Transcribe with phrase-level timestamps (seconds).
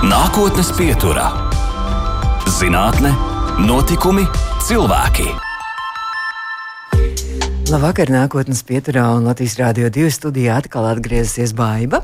[0.00, 1.26] Nākotnes pieturā-
[2.58, 3.10] zinātne,
[3.60, 4.22] notikumi,
[4.64, 5.26] cilvēki.
[7.68, 12.00] Labvakar, nākotnes pieturā un Latvijas Rādio 2 studijā atkal atgriezusies Baiva.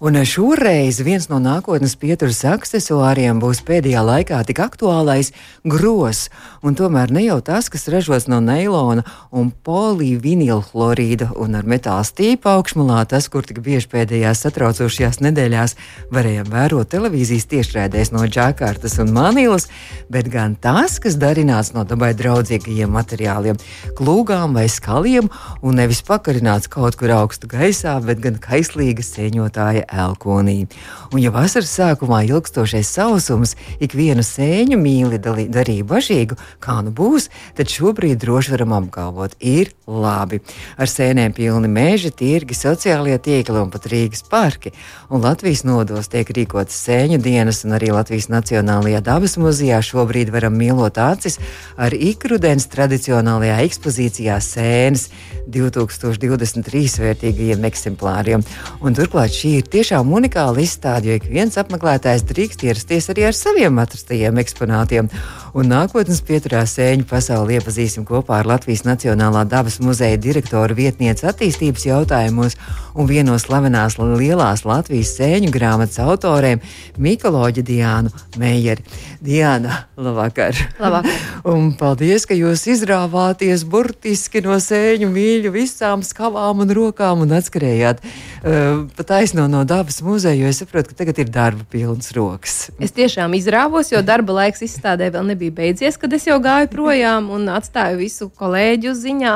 [0.00, 5.28] Un šoreiz viens no nākotnes pieturas aksesuāriem būs pēdējā laikā tik aktuālais
[5.68, 6.30] gros,
[6.64, 12.54] un tomēr ne jau tas, kas ražots no neilona un polivinilchlorīda un ar metāla stīpa
[12.56, 15.76] augšmalā, tas, kur tik bieži pēdējās satraucošajās nedēļās
[16.16, 19.68] varējām vērot televīzijas tiešraidēs no Džakartas un Manilas,
[20.08, 23.60] bet gan tas, kas darināts no dabai draudzīgajiem materiāliem,
[24.00, 25.28] klūgām vai skaliem,
[25.60, 30.66] un nevis pakarināts kaut kur augstu gaisā, bet gan kaislīga sēņotāja elkonī.
[31.10, 37.72] Un, ja vasaras sākumā ilgstošais sausums ikvienu sēņu mīli darīja bažīgu, kā nu būs, tad
[37.72, 40.40] šobrīd droši varam apgalvot, ir labi.
[40.78, 44.72] Ar sēnēm pilni meži, tirgi, sociālie tīkli un pat Rīgas parki.
[45.10, 50.54] Un Latvijas nodos tiek rīkotas sēņu dienas, un arī Latvijas Nacionālajā dabas muzejā šobrīd varam
[50.58, 51.40] mīlot acis
[51.80, 55.08] ar ikrudens tradicionālajā ekspozīcijā sēnes
[55.50, 58.44] 2023 vērtīgajiem eksemplāriem.
[58.84, 63.36] Un turklāt šī ir tiešām unikāla izstāde, jo ik viens apmeklētājs drīkst ierasties arī ar
[63.36, 65.08] saviem atrastajiem eksponātiem.
[65.50, 71.86] Un nākotnes pieturā sēņu pasauli iepazīsim kopā ar Latvijas Nacionālā dabas muzeja direktoru vietnieci attīstības
[71.88, 72.54] jautājumos
[72.94, 76.62] un vienu no slavenās lielās Latvijas sēņu grāmatas autoriem
[76.98, 78.84] Mikoloģi Diānu Meijeri.
[79.20, 80.56] Diana, labvakar!
[80.80, 81.18] labvakar.
[81.52, 88.00] un paldies, ka jūs izrāvāties burtiski no sēņu mīļu visām skavām un rokām un atskrējāt
[88.00, 92.56] uh, pa taisno no dabas muzeja, jo es saprotu, ka tagad ir darba pilns rokas.
[92.80, 97.30] Es tiešām izrāvos, jo darba laiks izstādē vēl nebija beidzies, kad es jau gāju projām
[97.32, 99.34] un atstāju visu kolēģu ziņā.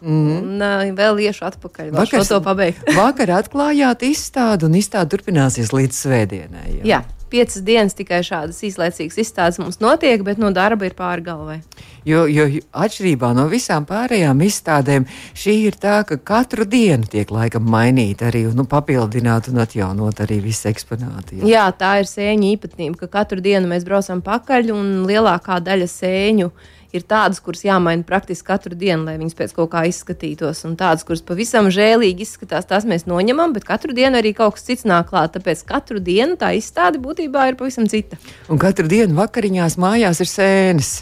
[0.00, 0.28] Mm.
[0.32, 1.90] Un uh, vēl iešu atpakaļ.
[1.96, 2.84] Vakar to pabeigt.
[3.00, 6.68] vakar atklājāt izstādi, un izstāde turpināsies līdz svētdienai.
[6.80, 6.84] Jā.
[6.88, 7.00] jā,
[7.30, 11.60] piecas dienas tikai šādas īslaicīgas izstādes mums notiek, bet no darba ir pāri galvai.
[12.08, 17.66] Jo, jo atšķirībā no visām pārējām izstādēm, šī ir tā, ka katru dienu tiek laikam
[17.70, 21.42] mainīta arī nu, papildināta un atjaunot arī visi eksponāti.
[21.42, 21.50] Jā.
[21.54, 26.50] jā, tā ir sēņu īpatnība, ka katru dienu mēs braucam pakaļ un lielākā daļa sēņu
[26.96, 30.64] ir tādas, kuras jāmaina praktiski katru dienu, lai viņas pēc kaut kā izskatītos.
[30.68, 34.66] Un tādas, kuras pavisam žēlīgi izskatās, tās mēs noņemam, bet katru dienu arī kaut kas
[34.68, 35.34] cits nāk klāt.
[35.36, 38.18] Tāpēc katru dienu tā izstāde būtībā ir pavisam cita.
[38.50, 40.94] Un katru dienu vakariņās mājās ir sēnes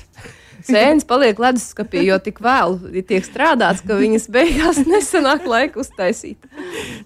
[0.68, 6.44] sēnes paliek leduskapī, jo tik vēlu tiek strādāts, ka viņas beigās nesanāk laika uztaisīt.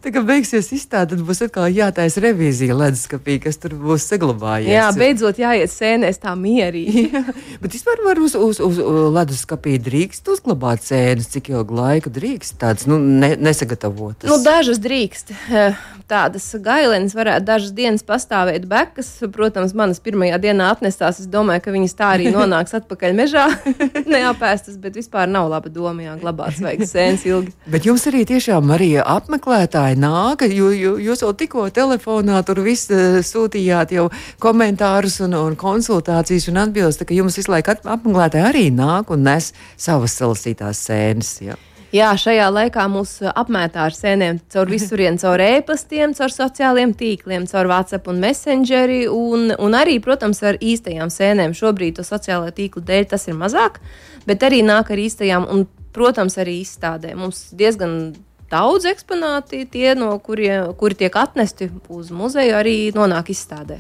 [0.03, 4.73] Tā kā beigsies izstāde, tad būs atkal jātaisa revīzija leduskapī, kas tur būs saglabājies.
[4.73, 7.05] Jā, beidzot jāiet sēnēs tā mierīgi.
[7.63, 8.81] Bet vispār var uz, uz, uz
[9.15, 14.29] leduskapī drīkst uzglabāt sēnes, cik ilgu laiku drīkst tādas nu, ne, nesagatavotas.
[14.31, 15.35] Nu, dažas drīkst.
[15.53, 15.79] Eh,
[16.11, 19.15] tādas gailenes varētu dažas dienas pastāvēt bekas.
[19.33, 21.21] Protams, manas pirmajā dienā atnestās.
[21.23, 23.47] Es domāju, ka viņas tā arī nonāks atpakaļ mežā.
[24.15, 27.55] neapēstas, bet vispār nav laba doma, jā, glabāt svaigas sēnes ilgi.
[27.73, 32.91] Bet jums arī tiešām arī apmeklētāji nāk, jo, jo jūs jau tikko telefonā tur viss
[32.93, 34.09] uh, sūtījāt jau
[34.43, 39.53] komentārus un, un konsultācijas un atbildes, ka jums visu laiku apmeklētāji arī nāk un nes
[39.77, 41.37] savas salasītās sēnes.
[41.49, 41.59] Jā.
[41.93, 47.69] Jā, šajā laikā mūs apmētā ar sēnēm caur visurienu, caur e-pastiem, caur sociāliem tīkliem, caur
[47.69, 51.53] WhatsApp un Messengeri, un, un arī, protams, ar īstajām sēnēm.
[51.53, 53.77] Šobrīd to sociālo tīklu dēļ tas ir mazāk,
[54.25, 57.13] bet arī nāk ar īstajām un, protams, arī izstādē.
[57.13, 58.15] Mums diezgan
[58.53, 63.79] daudz eksponāti, tie, no kuriem, kuri tiek atnesti uz muzeju, arī nonāk izstādē.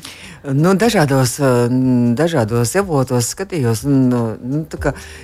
[0.48, 1.36] Nu, dažādos,
[2.18, 4.62] dažādos avotos skatījos, nu, nu,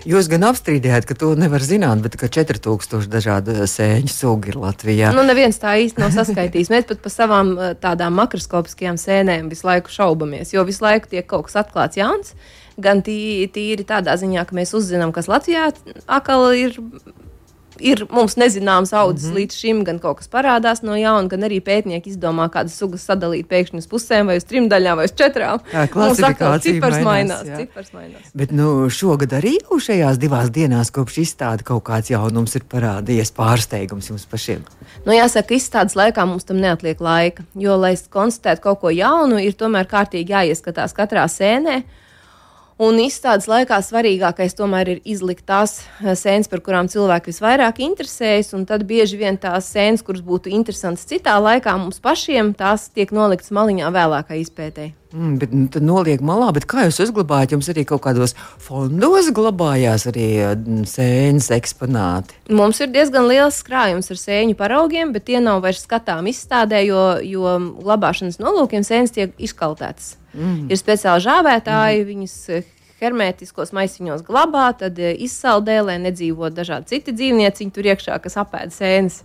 [0.09, 5.13] jūs gan apstrīdējāt, ka to nevar zināt, bet 4000 dažādu sēņu sugu ir Latvijā.
[5.17, 6.73] Nu, neviens tā īsti nav saskaitījis.
[6.73, 11.49] Mēs pat par savām tādām makroskopiskajām sēnēm visu laiku šaubamies, jo visu laiku tiek kaut
[11.49, 12.35] kas atklāts jauns
[12.79, 15.69] gan tīri tādā ziņā, ka mēs uzzinām, kas Latvijā
[16.07, 16.79] atkal ir
[17.81, 19.39] ir mums nezināms audzes mm -hmm.
[19.39, 23.49] līdz šim, gan kaut kas parādās no jauna, gan arī pētnieki izdomā, kādas sugas sadalīt
[23.49, 25.61] pēkšņi uz pusēm, vai uz trim daļām, vai uz četrām.
[25.73, 27.45] Jā, klasifikācija cipars mainās.
[27.45, 28.31] mainās, cipars mainās.
[28.35, 33.33] Bet nu, šogad arī jau šajās divās dienās kopš izstāde kaut kāds jaunums ir parādījies,
[33.33, 34.65] pārsteigums jums pašiem.
[35.07, 39.53] Nu, jāsaka, izstādes laikā mums tam neatliek laika, jo, lai konstatētu kaut ko jaunu, ir
[39.53, 41.83] tomēr kārtīgi jāieskatās katrā sēnē.
[42.79, 48.53] Un izstādes laikā svarīgākais tomēr ir izlikt tās eh, sēnes, par kurām cilvēki visvairāk interesējas.
[48.69, 53.51] Tad bieži vien tās sēnes, kuras būtu interesantas citā laikā, mums pašiem, tās tiek noliktas
[53.57, 54.93] maliņā vēlākai izpētēji.
[55.11, 57.57] Mm, bet nu, tad noliek malā, bet kā jūs uzglabājat?
[57.57, 62.39] Jums arī kaut kādos fondos glabājās arī mm, sēnes eksponāti.
[62.55, 67.03] Mums ir diezgan liels krājums ar sēņu paraugiem, bet tie nav vairs skatām izstādē, jo,
[67.27, 70.15] jo glabāšanas nolūkiem sēnes tiek izkaltētas.
[70.35, 70.67] Mm.
[70.69, 72.09] Ir speciāli žāvētāji, mm.
[72.13, 72.73] viņas eh,
[73.03, 78.75] hermētiskos maisiņos glabā, tad eh, izsaldē, lai nedzīvotu dažādi citi dzīvnieci tur iekšā, kas apēda
[78.75, 79.23] sēnes,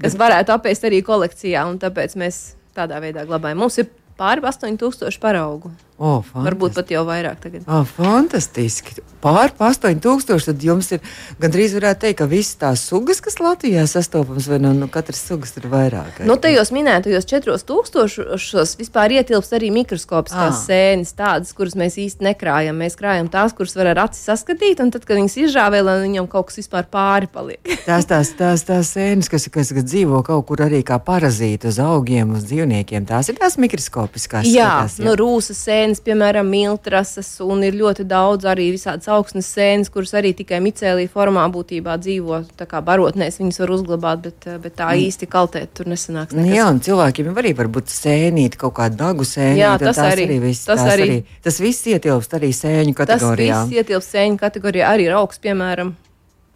[0.00, 0.22] kas Bet...
[0.24, 1.66] varētu apēst arī kolekcijā.
[1.82, 2.40] Tāpēc mēs
[2.76, 3.60] tādā veidā glabājam.
[3.64, 5.72] Mums ir pāri 8000 paraugu.
[5.96, 7.38] Oh, Varbūt pat jau vairāk.
[7.40, 7.62] Tagad.
[7.72, 9.00] Oh, fantastiski.
[9.24, 10.44] Pār 8000.
[10.46, 11.00] Tad jums ir
[11.40, 15.56] gandrīz varētu teikt, ka visas tās sugas, kas Latvijā sastopamas, vai no, no katras sugas
[15.56, 16.20] ir vairāk.
[16.28, 20.60] Nu, tajos minētajos 4000 vispār ietilpst arī mikroskopiskās ah.
[20.60, 22.76] sēnes, tādas, kuras mēs īsti nekrājam.
[22.76, 26.28] Mēs krājam tās, kuras var ar aci saskatīt, un tad, kad viņas izžāvē, lai viņam
[26.30, 27.62] kaut kas vispār pāri paliek.
[27.88, 31.80] tās, tās, tās, tās sēnes, kas, kas, kas dzīvo kaut kur arī kā parazīti uz
[31.82, 34.52] augiem, uz dzīvniekiem, tās ir tās mikroskopiskās.
[34.52, 35.08] Jā, tās, jā.
[35.08, 40.14] no rūsas sēnes sēnes, piemēram, miltrases, un ir ļoti daudz arī visādas augsnes sēnes, kuras
[40.14, 42.42] arī tikai micēlī formā būtībā dzīvo.
[42.56, 45.04] Tā kā barotnēs viņas var uzglabāt, bet, bet tā mm.
[45.06, 46.34] īsti kaltēt tur nesanāks.
[46.34, 46.56] Nekas.
[46.56, 49.60] Jā, un cilvēkiem arī var būt sēnīt, kaut kāda dagu sēņa.
[49.60, 50.66] Jā, tas arī, arī viss.
[50.66, 51.06] Tas, arī.
[51.06, 53.62] arī, tas viss ietilpst arī sēņu kategorijā.
[53.62, 55.94] Tas viss ietilpst sēņu kategorijā, arī ir augsts, piemēram.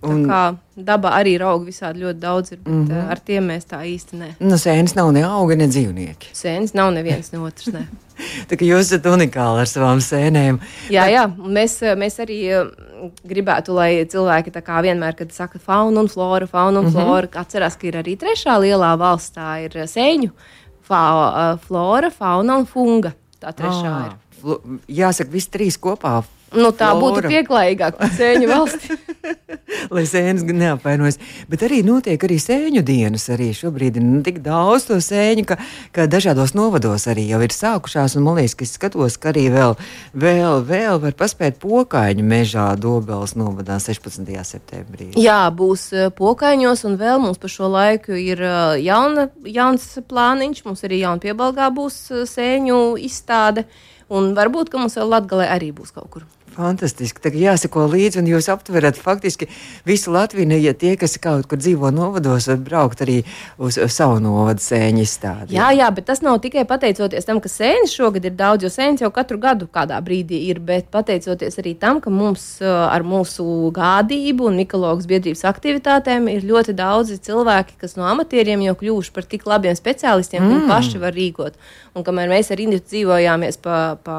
[0.01, 0.41] Un, kā
[0.81, 3.09] dabā arī ir augi visādi ļoti daudz, ir, bet mm -hmm.
[3.13, 4.29] ar tiem mēs tā īsti ne.
[4.41, 6.31] Nu, sēnes nav ne auga, ne dzīvnieki.
[6.33, 7.67] Sēnes nav neviens ne otrs.
[7.75, 7.85] Ne.
[8.49, 10.61] Tā kā jūs esat unikāli ar savām sēnēm.
[10.91, 12.39] Jā, jā mēs, mēs arī
[13.25, 14.51] gribētu, lai cilvēki
[14.83, 17.03] vienmēr, kad saka fauna un flora, fauna un mm -hmm.
[17.03, 20.31] flora, atcerās, ka ir arī trešā lielā valsts, tā ir sēņu
[20.83, 23.13] fa flora, fauna un funga.
[23.41, 24.59] Tā trešā ah, ir.
[24.89, 27.01] Jāsaka, visi trīs kopā Nu, tā Flora.
[27.01, 28.97] būtu pieklājīgāk par sēņu valsti.
[29.95, 31.21] Lai sēnes neapvainojas.
[31.51, 33.29] Bet arī notiek arī sēņu dienas.
[33.31, 35.61] Arī šobrīd ir nu, tik daudz to sēņu, ka,
[35.95, 38.17] ka dažādos novados arī jau ir sākušās.
[38.19, 39.77] Un, man liekas, ka es skatos, ka arī vēl,
[40.19, 44.27] vēl, vēl var paspēt pokaiņu mežā Dobelas novadā 16.
[44.51, 45.13] septembrī.
[45.21, 50.67] Jā, būs eh, pokaiņos un vēl mums par šo laiku ir eh, jauna, jauns plāniņš.
[50.67, 53.69] Mums arī jauna piebalgā būs eh, sēņu izstāde.
[54.11, 56.27] Un varbūt, ka mums vēl Latgalē arī būs kaut kur.
[56.55, 57.23] Fantastiski.
[57.23, 59.49] Tagad jāsako līdzi, un jūs aptverat faktiski
[59.87, 60.59] visu Latviju.
[60.61, 63.21] Ja tie, kas kaut kur dzīvo novados, var braukt arī
[63.61, 65.55] uz, savu novadu sēņu izstādi.
[65.57, 69.05] Jā, jā, bet tas nav tikai pateicoties tam, ka sēnes šogad ir daudz, jo sēnes
[69.05, 74.51] jau katru gadu kādā brīdī ir, bet pateicoties arī tam, ka mums ar mūsu gādību
[74.51, 79.47] un Mikologas biedrības aktivitātēm ir ļoti daudzi cilvēki, kas no amatieriem jau kļuvuši par tik
[79.49, 80.67] labiem speciālistiem, mm.
[80.67, 81.59] ka paši var rīkot.
[81.97, 84.17] Un kamēr mēs ar Indiju dzīvojāmies pa, pa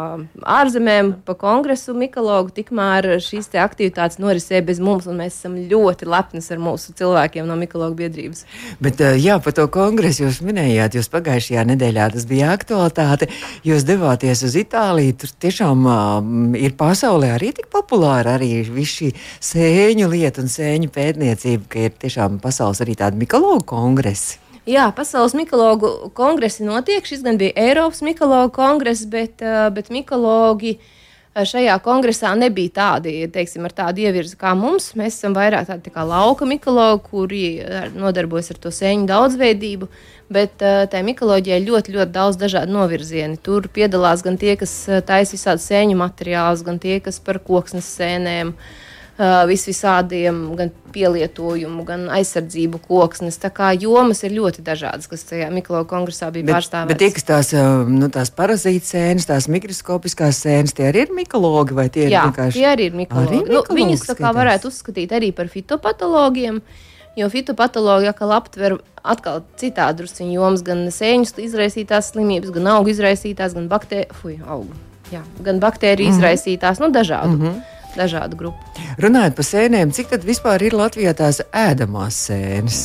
[0.60, 6.41] ārzemēm, pa kongresu Mikologu, tikmēr šīs aktivitātes norisēja bez mums, un mēs esam ļoti lepni
[6.53, 8.44] ar mūsu cilvēkiem no Mikologu biedrības.
[8.79, 13.31] Bet, eh, jā, par to kongresu jūs minējāt, jūs pagājušajā nedēļā tas bija aktualitāte.
[13.65, 20.13] Jūs devāties uz Itāliju, tur tiešām um, ir pasaulē arī tik populāra arī šī sēņu
[20.13, 24.38] lieta un sēņu pētniecība, ka ir tiešām pasaules arī tādi Mikologu kongresi.
[24.69, 27.01] Jā, Pasaules mikologu kongresi notiek.
[27.01, 31.00] Šis gan bija Eiropas mikologu kongress, bet, eh, bet mikologi eh,
[31.36, 34.92] šajā kongresā nebija tādi, teiksim, ar tādu ievirzi kā mums.
[35.00, 39.89] Mēs esam vairāk tādi tā lauka mikologi, kuri eh, nodarbojas ar to sēņu daudzveidību.
[40.31, 43.36] Bet tajā mikoloģijā ļoti, ļoti daudz dažādu novirzienu.
[43.44, 44.72] Tur piedalās gan tie, kas
[45.04, 48.54] taisa visādus sēņu materiālus, gan tie, kas par koksnes sēnēm.
[48.56, 53.39] Uh, uh, visvisādiem gan pielietojumu, gan aizsardzību koksnes.
[53.41, 56.91] Tā kā jomas ir ļoti dažādas, kas tajā mikro kongresā bija pārstāvētas.
[56.91, 57.53] Bet tie, kas tās,
[57.87, 62.31] nu, tās parazīta sēnes, tās mikroskopiskās sēnes, tie arī ir mikologi vai tie Jā, ir
[62.31, 62.59] vienkārši?
[62.59, 63.41] tie arī ir mikologi.
[63.41, 66.61] Arī nu, viņus tā kā varētu uzskatīt arī par fitopatologiem.
[67.19, 73.56] Jo fitopatoloģija atkal aptver atkal citādi drusciņu jomas, gan sēņu izraisītās slimības, gan augu izraisītās,
[73.57, 74.63] gan baktēriju,
[75.44, 76.19] gan baktēriju mm -hmm.
[76.19, 77.35] izraisītās, nu dažādu.
[77.35, 78.88] Mm -hmm dažādu grupu.
[79.02, 82.83] Runājot par sēnēm, cik tad vispār ir Latvijā tās ēdamās sēnes?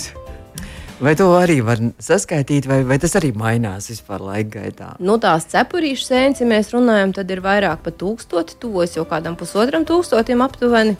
[0.97, 4.87] Vai to arī var saskaitīt, vai, vai tas arī mainās vispār laika gaitā?
[4.97, 9.37] Nu, tās cepurīšu sēnes, ja mēs runājam, tad ir vairāk par tūkstoti, tuvojas jau kādam
[9.37, 10.97] pusotram tūkstotim aptuveni.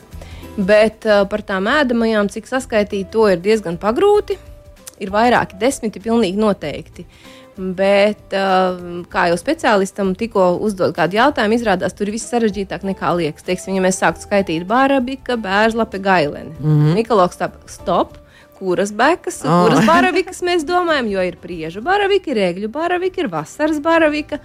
[0.57, 4.37] Bet uh, par tām ēdamajām, cik saskaitīt, to ir diezgan pagrūti.
[5.01, 7.07] Ir vairāki desmiti pilnīgi noteikti.
[7.57, 8.77] Uh, Bet, uh,
[9.09, 13.45] kā jau speciālistam tikko uzdod kādu jautājumu, izrādās, tur viss sarežģītāk nekā liekas.
[13.47, 16.53] Teiksim, ja mēs sāktu skaitīt bārabika, bērnlape, gaileni.
[16.59, 16.95] Mm -hmm.
[17.01, 18.17] Mikaloks tā stop.
[18.57, 19.67] Kuras bekas, oh.
[19.67, 24.39] kuras baravikas mēs domājam, jo ir priežu baravika, ir ēgļu baravika, ir vasaras baravika.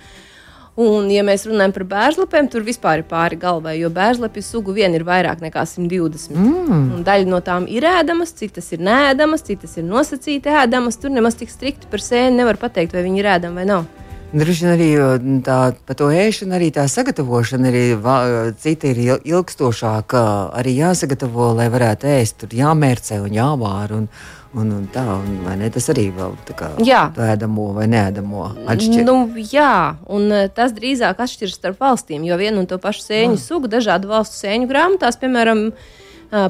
[0.80, 4.94] Un, ja mēs runājam par bērnslapiem, tur vispār ir pāri galvai, jo bērnslapju sugu vien
[4.96, 6.32] ir vairāk nekā 120.
[6.32, 6.86] Mm.
[6.96, 10.96] Un daļa no tām ir ēdamas, citas ir nēdamas, citas ir nosacīti ēdamas.
[11.02, 13.90] Tur nemaz tik strikti par sēni nevar pateikt, vai viņi ir ēdami vai nav.
[14.32, 18.16] Droši vien arī tā, par to ēšanu, arī tā sagatavošana, arī va,
[18.56, 20.22] cita ir ilgstošāka,
[20.56, 22.38] arī jāsagatavo, lai varētu ēst.
[22.40, 24.00] Tur jāmērcē un jāvāra.
[24.00, 24.08] Un,
[24.52, 26.84] Un, un tā, un, ne, tas arī vēl tādu
[27.24, 29.06] ēdamo vai neēdamo atšķiras.
[29.08, 29.16] Nu,
[29.48, 33.40] jā, un e, tas drīzāk atšķiras starp valstīm, jo vienu un to pašu sēņu ah.
[33.40, 35.70] sugu dažādu valstu sēņu grāmatās, piemēram,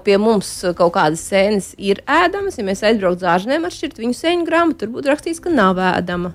[0.02, 2.58] pie mums kaut kādas sēnes ir ēdamas.
[2.58, 6.34] Ja mēs aizbrauktu uz ārzemēm, atšķirt viņu sēņu grāmatu, tur būtu rakstīts, ka nav ēdama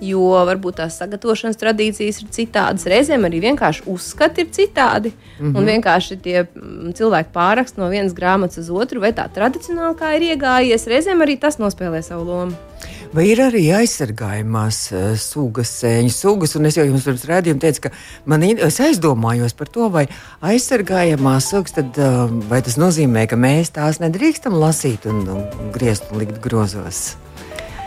[0.00, 2.86] jo varbūt tās sagatavošanas tradīcijas ir citādas.
[2.90, 5.12] Reizēm arī vienkārši uzskati ir citādi.
[5.12, 5.56] Mm -hmm.
[5.56, 5.70] Un mhm.
[5.72, 10.22] vienkārši tie mm, cilvēki pārakst no vienas grāmatas uz otru, vai tā tradicionāli kā ir
[10.32, 10.86] iegājies.
[10.86, 12.52] Reizēm arī tas nospēlē savu lomu.
[13.12, 16.56] Vai ir arī aizsargājumās uh, sugas, sēņu sugas?
[16.56, 17.90] Un es jau jums pirms rādījuma teicu, ka
[18.28, 20.06] man aizdomājos par to, vai
[20.40, 26.12] aizsargājamās sugas, tad, uh, vai tas nozīmē, ka mēs tās nedrīkstam lasīt un, un griezt
[26.12, 27.16] un likt grozos.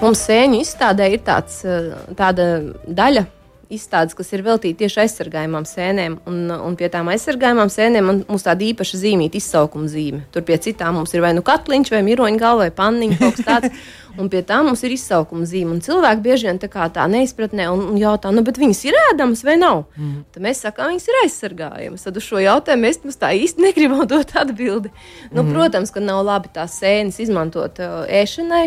[0.02, 2.48] Mums sēņu izstādē ir tāds, eh, tāda
[2.88, 3.28] daļa.
[3.72, 8.66] Izstādes, kas ir veltīta tieši aizsargājumām sēnēm, un, un pie tām aizsargājumām sēnēm mums tāda
[8.68, 10.26] īpaša zīmīta, izsaukuma zīme.
[10.34, 13.48] Tur pie citām mums ir vai nu katliņš, vai miroņa galva, vai panniņa, kaut kas
[13.48, 13.86] tāds.
[14.20, 15.78] Un pie tā mums ir izsaukuma zīme.
[15.78, 19.46] Un cilvēki bieži vien tā, tā neizpratnē un, un jautā, nu, bet viņas ir ēdamas
[19.48, 19.86] vai nav?
[19.96, 20.26] Mm.
[20.36, 22.04] Tad mēs sakām, viņas ir aizsargājamas.
[22.04, 24.92] Tad uz šo jautājumu mēs tā īsti negribam dot atbildi.
[25.32, 25.56] Nu, mm.
[25.56, 28.66] Protams, ka nav labi tās sēnes izmantot uh, ēšanai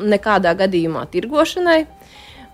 [0.00, 1.84] nekādā gadījumā tirgošanai.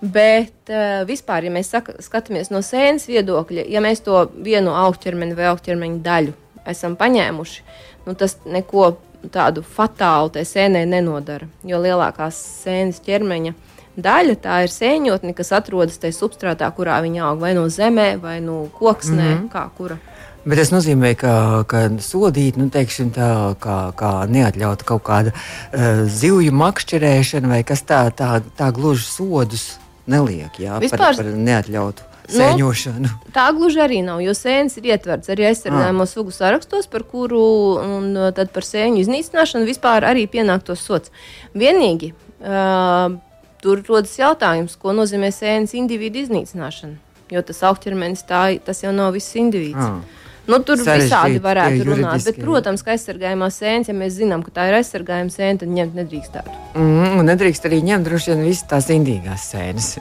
[0.02, 5.37] Bet uh, vispār, ja mēs saka, skatāmies no sēnes viedokļa, ja mēs to vienu augšķermeni
[5.38, 6.34] vai augšķermeņa daļu
[6.66, 7.62] esam paņēmuši,
[8.06, 8.96] nu, tas neko
[9.30, 11.46] tādu fatālu tai sēnē nenodara.
[11.66, 13.54] Jo lielākās sēnes ķermeņa
[14.02, 18.40] daļa tā ir sēņotne, kas atrodas tajā substrātā, kurā viņa aug vai no zemē, vai
[18.40, 19.50] no koksnē, mm -hmm.
[19.52, 19.99] kā kura.
[20.42, 21.32] Bet tas nozīmē, ka,
[21.70, 27.84] ka sodīt, nu, teiksim, tā, kā, kā neatļauta kaut kāda uh, zivju makšķerēšana vai kas
[27.87, 29.68] tā, tā, tā gluži sodus
[30.11, 31.12] neliek jā, Vispār...
[31.12, 32.08] par, par neatļautu.
[32.22, 33.08] Nu, sēņošanu.
[33.11, 36.11] Nu, tā gluži arī nav, jo sēnes ir ietverts arī aizsargājamo ah.
[36.11, 37.42] sugu sarakstos, par kuru
[37.82, 41.12] un tad par sēņu iznīcināšanu vispār arī pienāktos sots.
[41.58, 43.18] Vienīgi uh,
[43.62, 46.96] tur rodas jautājums, ko nozīmē sēnes individu iznīcināšana,
[47.34, 49.82] jo tas augķermenis tā, tas jau nav viss individs.
[49.82, 50.21] Ah.
[50.50, 52.25] Nu, tur visādi varētu runāt.
[52.26, 55.94] Bet, protams, ka aizsargājumā sēnes, ja mēs zinām, ka tā ir aizsargājuma sēne, tad ņemt
[56.00, 56.58] nedrīkstētu.
[56.75, 59.94] Mm, un nedrīkst arī ņemt droši vien visas tās indīgās sēnes.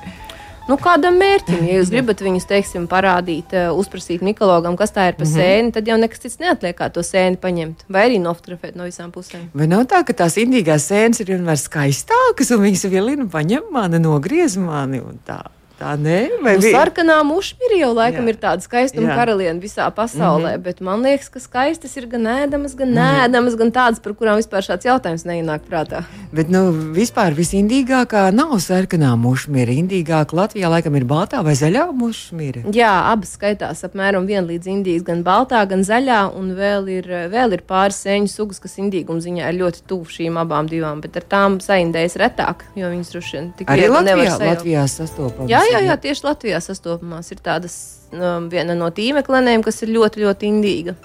[0.69, 5.17] Nu, kādam mērķim, ja jūs gribat viņus, teiksim, parādīt, uh, uzprasīt mikologam, kas tā ir
[5.17, 5.37] pa mm -hmm.
[5.37, 7.85] sēni, tad jau nekas cits neatliek, kā to sēni paņemt.
[7.89, 9.49] Vai arī nofotografēt no visām pusēm.
[9.53, 13.99] Vai nav tā, ka tās indīgās sēnes ir vienmēr skaistākas, un viņas vielina paņem mani,
[13.99, 15.41] nogriez mani un tā?
[15.81, 18.33] Tā nē, vai nu, sarkanā mušmīra jau laikam jā.
[18.35, 20.63] ir tāda skaistuma karaliene visā pasaulē, mm -hmm.
[20.67, 23.17] bet man liekas, ka skaistas ir gan ēdamas, gan mm -hmm.
[23.17, 26.03] nēdamas, gan tādas, par kurām vispār šāds jautājums neienāk prātā.
[26.31, 29.73] Bet, nu, vispār visindīgākā nav sarkanā mušmīra.
[29.81, 32.61] Indīgāka Latvijā laikam ir baltā vai zaļā mušmīra.
[32.73, 37.61] Jā, abas skaitās apmēram vienlīdz indīgas, gan baltā, gan zaļā, un vēl ir, vēl ir
[37.67, 41.59] pāris sēņu sugas, kas indīguma ziņā ir ļoti tuvu šīm abām divām, bet ar tām
[41.59, 45.49] saindējas retāk, jo viņas droši vien tik ļoti Latvijā, Latvijā sastopamas.
[45.49, 47.77] Jā, jā, jā, tieši Latvijā sastopamās ir tādas
[48.13, 50.95] um, viena no tīmeklenēm, kas ir ļoti, ļoti indīga.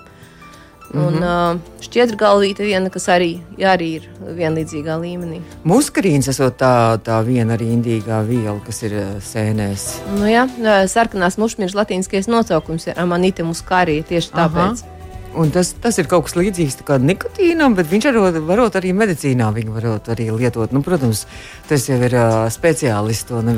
[0.95, 1.55] Un mm -hmm.
[1.55, 4.09] uh, šķiedra galvīte viena, kas arī, arī ir
[4.39, 5.41] vienlīdzīgā līmenī.
[5.65, 9.87] Muskarīns esot tā, tā viena arī indīgā viela, kas ir uh, sēnēs.
[10.19, 10.47] Nu jā,
[10.87, 14.83] sarkanās mušmiņas latīniskais nosaukums ir amanita muskarija tieši tāpēc.
[14.83, 14.96] Aha.
[15.37, 19.75] Un tas, tas ir kaut kas līdzīgs nikotīnam, bet viņš arot, varot arī medicīnā viņu
[19.75, 20.73] varot arī lietot.
[20.73, 21.27] Nu, protams,
[21.69, 23.35] tas jau ir uh, speciālists.
[23.45, 23.57] Nu.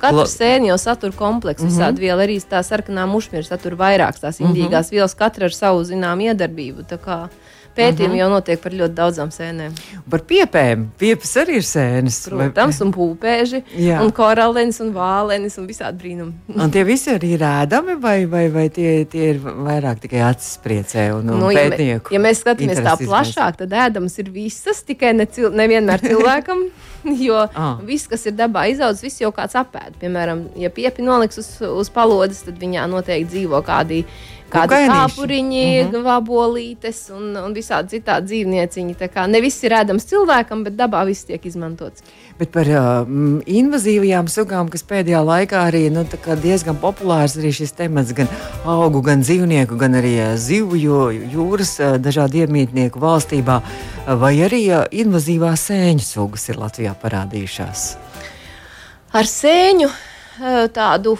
[0.00, 1.76] Katra sēne jau satur kompleksu, mm -hmm.
[1.76, 4.96] visādi viela arī tā sarkanā mušmīra satur vairākas tās indīgās mm -hmm.
[4.96, 6.84] vielas, katra ar savu zinām iedarbību.
[7.76, 8.20] Pētījumi uh -huh.
[8.20, 9.72] jau notiek par ļoti daudzām sēnēm.
[10.10, 10.84] Par piepēm.
[10.98, 12.18] Piepes arī ir sēnes.
[12.28, 12.86] Protams, vai...
[12.86, 14.02] un pūpēži, Jā.
[14.04, 16.32] un koralenis, un vālenis, un visādi brīnumi.
[16.54, 20.58] un tie visi arī ir ēdami, vai, vai, vai tie, tie ir vairāk tikai acis
[20.64, 22.12] priecē un, un nu, pētnieku?
[22.12, 26.04] Ja, me, ja mēs skatāmies tā plašāk, tad ēdamas ir visas, tikai ne cil, nevienmēr
[26.10, 26.68] cilvēkam.
[27.02, 27.80] Jo ah.
[27.82, 29.96] viss, kas ir dabā izaudzis, viss jau kāds apēd.
[29.98, 34.04] Piemēram, ja piepi noliks uz, uz palodzes, tad viņā noteikti dzīvo kādi
[34.52, 36.04] kādi kāpuriņi, mm -hmm.
[36.06, 38.96] vabolītes un, un visādi citādi dzīvnieciņi.
[39.00, 42.04] Tā kā ne viss ir ēdams cilvēkam, bet dabā viss tiek izmantots.
[42.38, 43.08] Bet par uh,
[43.46, 46.04] invazīvajām sugām, kas pēdējā laikā arī nu,
[46.42, 48.28] diezgan populārs arī šis temats, gan
[48.64, 54.64] augu, gan dzīvnieku, gan arī uh, zivju, jūras uh, dažādu iemītnieku valstībā, uh, vai arī
[54.70, 57.84] uh, invazīvās sēņu sugas ir Latvijā parādījušās?
[59.12, 61.18] Ar sēņu uh, tādu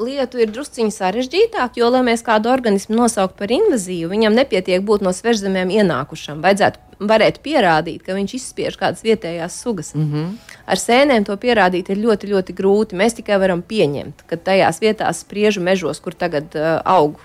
[0.00, 5.04] lietu ir drusciņi sarežģītāk, jo, lai mēs kādu organismu nosauktu par invazīvu, viņam nepietiek būt
[5.06, 6.42] no svežzemēm ienākušam.
[6.44, 9.94] Vajadzētu varētu pierādīt, ka viņš izspiež kādas vietējās sugas.
[9.94, 10.58] Mm -hmm.
[10.66, 12.98] Ar sēnēm to pierādīt ir ļoti, ļoti grūti.
[12.98, 17.18] Mēs tikai varam pieņemt, ka tajās vietās, spriežu mežos, kur tagad uh, aug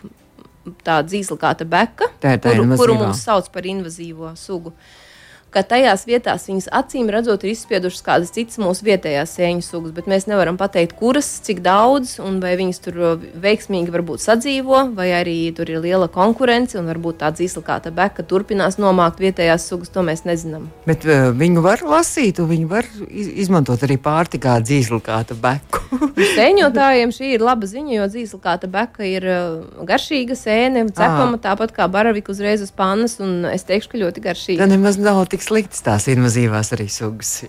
[0.83, 4.69] tā dzīslakāta beka, tā tā kuru, kuru mums sauc par invazīvo sugu.
[4.69, 5.08] Uh,
[5.53, 10.09] ka tajās vietās viņas acīm redzot ir izspiedušas kādas citas mūsu vietējās sēņu sugas, bet
[10.09, 15.09] mēs nevaram pateikt, kuras, cik daudz, un vai viņas tur uh, veiksmīgi varbūt sadzīvo, vai
[15.17, 19.67] arī tur ir liela konkurence, un varbūt tā dzīsla kā tā beka turpinās nomākt vietējās
[19.71, 20.69] sugas, to mēs nezinām.
[20.87, 25.81] Bet uh, viņu var lasīt, un viņu var izmantot arī pārtikā dzīsla kā tā beku.
[26.37, 31.39] Sēņotājiem šī ir laba ziņa, jo dzīsla kā tā beka ir uh, garšīga sēne, cepama
[31.41, 34.61] tāpat kā baravika uzreiz uz pannas, un es teikšu, ka ļoti garšīga.
[34.63, 37.39] Tā nemaz nav tik tik sliktas tās invazīvās arī sugas.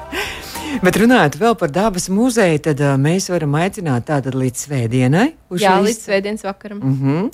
[0.84, 5.26] Bet runājot vēl par dabas muzeju, tad uh, mēs varam aicināt tātad līdz svētdienai.
[5.60, 6.80] Jā, līdz svētdienas vakaram.
[6.80, 7.30] Mm -hmm.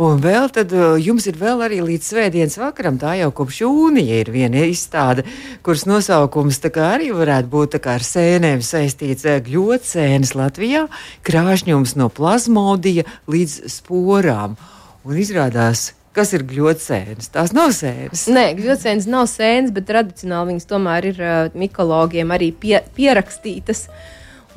[0.00, 4.20] Un vēl tad uh, jums ir vēl arī līdz svētdienas vakaram, tā jau kopš jūnija
[4.20, 5.24] ir viena izstāde,
[5.62, 10.88] kuras nosaukums arī varētu būt ar sēnēm saistīts gļotsēnes Latvijā,
[11.22, 14.56] krāšņums no plazmodija līdz sporām.
[15.04, 17.30] Un izrādās, Kas ir gļotsēnes?
[17.30, 18.24] Tās nav sēnes.
[18.34, 23.86] Nē, gļotsēnes nav sēnes, bet tradicionāli viņas tomēr ir uh, mikologiem arī pie, pierakstītas.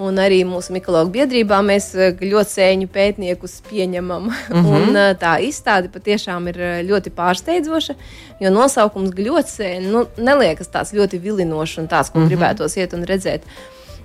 [0.01, 4.31] Un arī mūsu mikoloģu biedrībā mēs ļoti sēņu pētniekus pieņemam.
[4.53, 4.89] Mm -hmm.
[4.89, 6.57] un, tā izstāde patiešām ir
[6.89, 7.95] ļoti pārsteidzoša,
[8.41, 12.29] jo nosaukums gļotsēne nu, neliekas tāds ļoti vilinošs un tāds, ko mm -hmm.
[12.29, 13.41] gribētos iet un redzēt.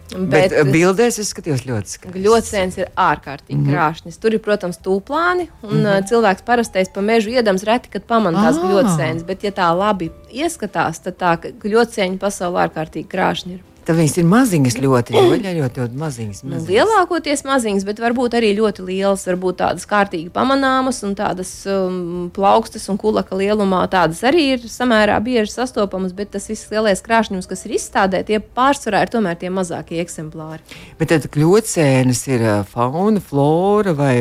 [0.09, 2.23] Bet, bet bildēs es skatījos ļoti skaisti.
[2.25, 3.75] Gļotsēns ir ārkārtīgi mm -hmm.
[3.75, 4.19] krāšņs.
[4.23, 6.09] Tur ir, protams, tūplāni, un mm -hmm.
[6.09, 9.27] cilvēks parastais pa mežu iedams reti, kad pamanā tās gļotsēnas.
[9.29, 13.68] Bet, ja tā labi ieskatās, tad tā gļotsēņa pasaulē ārkārtīgi krāšņa ir.
[13.89, 16.43] Tad viņas ir maziņas ļoti, ļoti, ļoti, ļoti maziņas.
[16.43, 16.67] Nu, maziņas.
[16.67, 22.27] Nu, lielākoties maziņas, bet varbūt arī ļoti lielas, varbūt tādas kārtīgi pamanāmas un tādas um,
[22.37, 23.87] plaukstas un kulaka lielumā.
[23.89, 28.43] Tādas arī ir samērā bieži sastopamas, bet tas viss lielais krāšņums, kas ir izstādē, tie
[28.45, 30.61] pārsvarā ir tomēr tie mazākie eksemplāri.
[31.01, 34.15] Bet tad kļūtsēnes ir uh, fauna, flora vai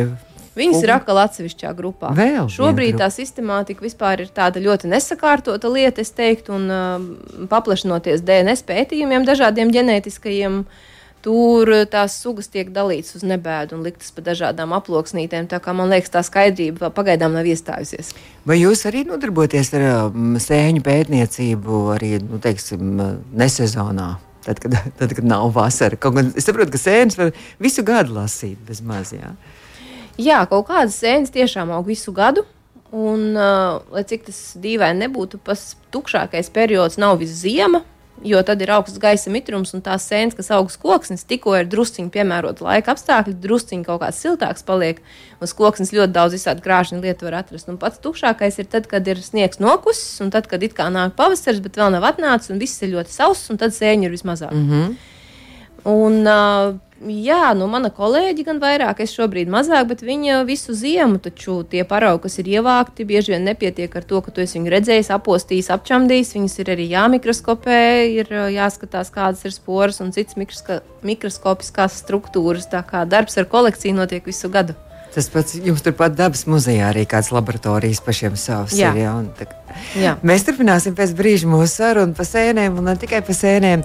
[0.57, 2.11] Viņas ir atkal atsevišķā grupā.
[2.17, 8.25] Vēl Šobrīd tā sistemātika vispār ir tāda ļoti nesakārtota lieta, es teiktu, un uh, paplašinoties
[8.25, 10.63] DNS pētījumiem, dažādiem ģenētiskajiem.
[11.27, 15.49] Tur tās sugas tiek dalītas uz nebēdu un liktas pa dažādām aploksnītēm.
[15.51, 18.13] Tā kā man liekas, tā skaidrība pagaidām nav iestājusies.
[18.47, 23.01] Vai jūs arī nodarbojaties ar um, sēņu pētniecību, arī nu, teiksim,
[23.35, 24.13] nesezonā?
[24.47, 25.99] Tad kad, tad, kad nav vasara.
[25.99, 29.33] Kaut gan es saprotu, ka sēnes var visu gadu lasīt bez mazā.
[30.17, 32.45] Jā, kaut kādas sēnes tiešām aug visu gadu.
[32.87, 37.81] Un, uh, lai cik tas dīvaini nebūtu, pats tukšākais periods nav viss ziema,
[38.23, 42.09] jo tad ir augsts gaisa mitrums un tās sēnes, kas augs koksnes, tikko ir drusciņi
[42.13, 45.03] piemērota laika apstākļi, drusciņi kaut kāds siltāks paliek.
[45.43, 47.67] Uz koksnes ļoti daudz visādi krāšņu lietu var atrast.
[47.69, 51.13] Un pats tukšākais ir tad, kad ir sniegs nokusis, un tad, kad it kā nāk
[51.19, 54.55] pavasaris, bet vēl nav atnācis, un viss ir ļoti sauss, un tad sēņi ir vismazāk.
[54.55, 54.97] Mm -hmm.
[55.87, 61.19] Un, uh, Jā, nu, mana kolēģi gan vairāk, es šobrīd mazāk, bet viņa visu ziemu
[61.21, 64.73] taču tie paraugi, kas ir ievākti, bieži vien nepietiek ar to, ka tu esi viņu
[64.73, 66.33] redzējis, apostījis, apčamdījis.
[66.39, 67.83] Viņas ir arī jāmikroskopē,
[68.17, 70.39] ir jāskatās, kādas ir sporas un citas
[71.05, 72.65] mikroskopiskās struktūras.
[72.73, 74.73] Tā kā darbs ar kolekciju notiek visu gadu.
[75.17, 78.91] Tas pats jums turpat dabas muzejā arī kāds laboratorijas pašiem savs jā.
[78.93, 78.99] ir.
[79.01, 79.45] Jā, tā,
[79.97, 80.11] jā.
[80.21, 83.81] Mēs turpināsim pēc brīža mūsu sarunu par sēnēm un ne tikai par sēnēm.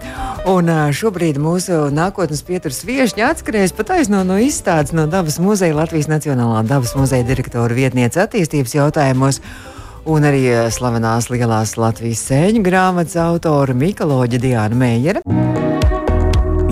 [0.53, 6.11] Un šobrīd mūsu nākotnes pieturas viešņa atskrējas pat aizno no izstādes no dabas muzeja Latvijas
[6.12, 9.40] Nacionālā dabas muzeja direktora vietniece attīstības jautājumos.
[10.12, 10.42] Un arī
[10.75, 15.25] slavenās lielās Latvijas sēņu grāmatas autora Mikaloģa Diana Meijera.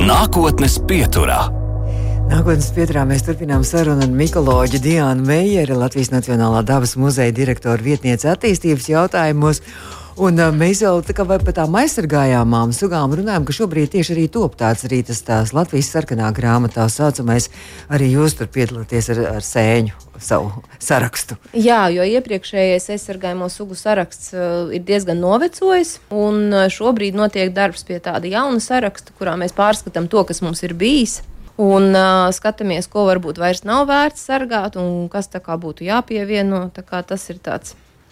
[0.04, 1.59] Nākotnes pieturā.
[2.30, 8.28] Nākotnes pieturā mēs turpinām sarunu ar Mikoloģu Diānu Meijeri, Latvijas Nacionālā dabas muzeja direktora vietniece
[8.30, 9.58] attīstības jautājumos.
[10.20, 14.26] Un uh, mēs jau tā kā par tām aizsargājāmām sugām runājam, ka šobrīd tieši arī
[14.30, 17.48] top tāds arī tas tās Latvijas sarkanā grāmatā saucamais.
[17.90, 21.34] Arī jūs tur piedalāties ar, ar sēņu savu sarakstu.
[21.58, 27.98] Jā, jo iepriekšējais aizsargājamo sugu saraksts uh, ir diezgan novecojis, un šobrīd notiek darbs pie
[27.98, 31.18] tāda jauna saraksta, kurā mēs pārskatām to, kas mums ir bijis
[31.60, 36.68] un uh, skatāmies, ko varbūt vairs nav vērts sargāt un kas tā kā būtu jāpievieno.
[36.88, 37.40] Kā tas ir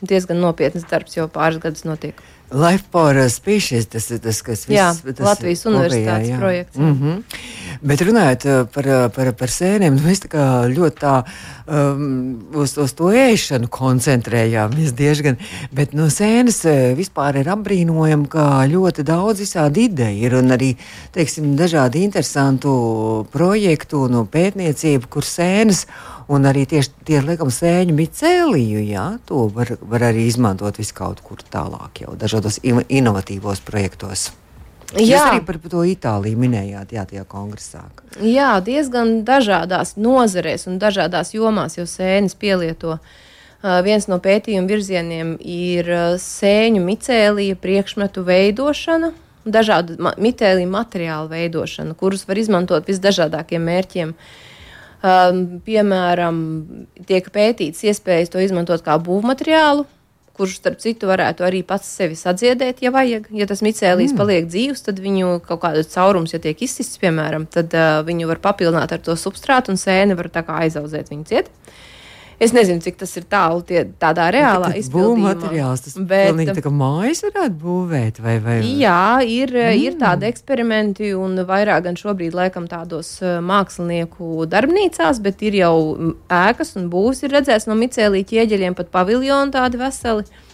[0.01, 2.21] diezgan nopietns darbs, jau pāris gadus notiek.
[2.51, 6.77] Life for Species, tas ir tas, kas tas Latvijas universitātes jā, projekts.
[6.77, 7.23] Mm -hmm.
[7.83, 11.25] Bet runājot uh, par, uh, par, par sēnēm, nu, mēs tā ļoti tā
[11.67, 15.37] um, uz, uz to ēšanu koncentrējāmies diezgan.
[15.73, 20.77] Bet no sēnes uh, vispār ir apbrīnojami, ka ļoti daudz visādi ideju ir un arī
[21.13, 25.87] teiksim, dažādi interesantu projektu un no pētniecību, kur sēnes
[26.29, 31.23] un arī tieši tie, laikam, sēņu micēliju, jā, to var, var arī izmantot vis kaut
[31.25, 34.29] kur tālāk jau dažādos inovatīvos projektos.
[34.97, 35.05] Jā.
[35.05, 37.83] Jūs arī par to Itāliju minējāt, jā, tajā kongresā.
[38.25, 42.97] Jā, diezgan dažādās nozarēs un dažādās jomās jau sēnes pielieto.
[42.97, 49.13] Uh, viens no pētījuma virzieniem ir uh, sēņu micēlija priekšmetu veidošana,
[49.45, 54.15] dažādu ma micēliju materiālu veidošana, kurus var izmantot visdažādākiem mērķiem.
[54.99, 56.39] Um, piemēram,
[57.07, 59.85] tiek pētīts iespējas to izmantot kā būvmateriālu,
[60.39, 63.29] kurš, starp citu, varētu arī pats sevi sadziedēt, ja vajag.
[63.35, 64.19] Ja tas micēlījis mm.
[64.19, 68.43] paliek dzīvs, tad viņu kaut kāda caurums, ja tiek izsists, piemēram, tad uh, viņu var
[68.43, 71.53] papildināt ar to substrātu un sēne var tā kā aizaudzēt viņu ciet.
[72.39, 75.33] Uh, Es nezinu, cik tas ir tālu tie, tādā reālā izpildījumā.
[75.35, 78.59] Materiāls, tas bet, pilnīgi tā kā mājas varētu būvēt, vai, vai?
[78.79, 79.81] Jā, ir, mm.
[79.83, 85.75] ir tādi eksperimenti un vairāk gan šobrīd laikam tādos eh, mākslinieku darbnīcās, bet ir jau
[86.31, 90.47] ēkas un būs ir redzēts no micēlī ķieģeļiem pat paviljoni tādi veseli.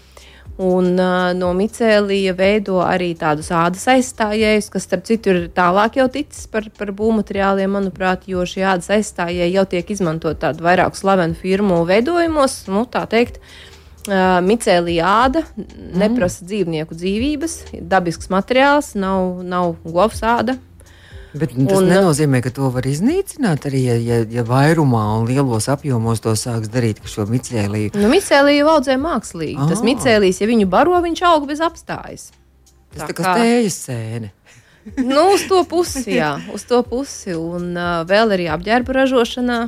[0.55, 6.07] Un uh, no micēlija veido arī tādus ādas aizstājējus, kas, starp citu, ir tālāk jau
[6.15, 11.35] ticis par, par būvmateriāliem, manuprāt, jo šie ādas aizstājēji jau tiek izmantot tādu vairāku slavenu
[11.41, 13.41] firmu veidojumos, nu, tā teikt.
[14.05, 15.91] Uh, micēlija āda mm.
[15.99, 17.55] neprasa dzīvnieku dzīvības,
[17.91, 20.59] dabisks materiāls, nav, nav govs āda,
[21.35, 25.67] Bet tas un, nenozīmē, ka to var iznīcināt arī, ja, ja, ja vairumā un lielos
[25.73, 27.91] apjomos to sāks darīt, šo micēliju.
[27.99, 29.59] Nu, micēliju audzē mākslīgi.
[29.59, 29.73] Ah.
[29.73, 32.29] Tas micēlijs, ja viņu baro, viņš aug bez apstājas.
[32.95, 34.31] Tas tā, tā kā stējas sēne.
[35.01, 37.35] nu, uz to pusi, jā, uz to pusi.
[37.35, 39.59] Un uh, vēl arī apģērba ražošanā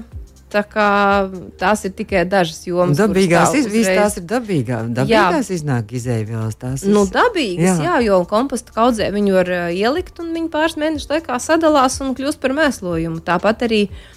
[0.52, 2.96] Tās ir tikai dažas jomas.
[3.00, 5.56] Dabīgās izvēles, tās ir dabīgā, dabīgās jā.
[5.58, 6.58] iznāk izēvielas.
[6.60, 7.88] Tās ir nu, dabīgas, jā.
[7.88, 12.40] jā, jo komposta kaudzē viņu var ielikt un viņi pāris mēnešu laikā sadalās un kļūst
[12.42, 13.24] par mēslojumu.
[13.26, 14.15] Tāpat arī uh,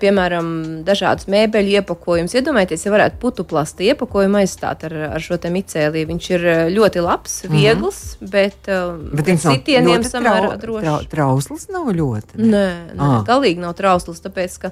[0.00, 0.50] piemēram,
[0.86, 2.34] dažādus mēbeļu iepakojumus.
[2.38, 6.10] Iedomājieties, ja varētu putu plasta iepakojumu aizstāt ar, ar šo micēliju.
[6.10, 7.54] Viņš ir ļoti labs, mhm.
[7.54, 8.30] viegls, mm -hmm.
[8.30, 8.72] bet,
[9.12, 10.84] bet bet sitieniem samērā drošs.
[10.84, 12.38] Trau, trausls nav ļoti.
[12.40, 12.52] Ne?
[12.54, 13.24] Nē, nē ah.
[13.26, 14.70] galīgi nav trausls, tāpēc, ka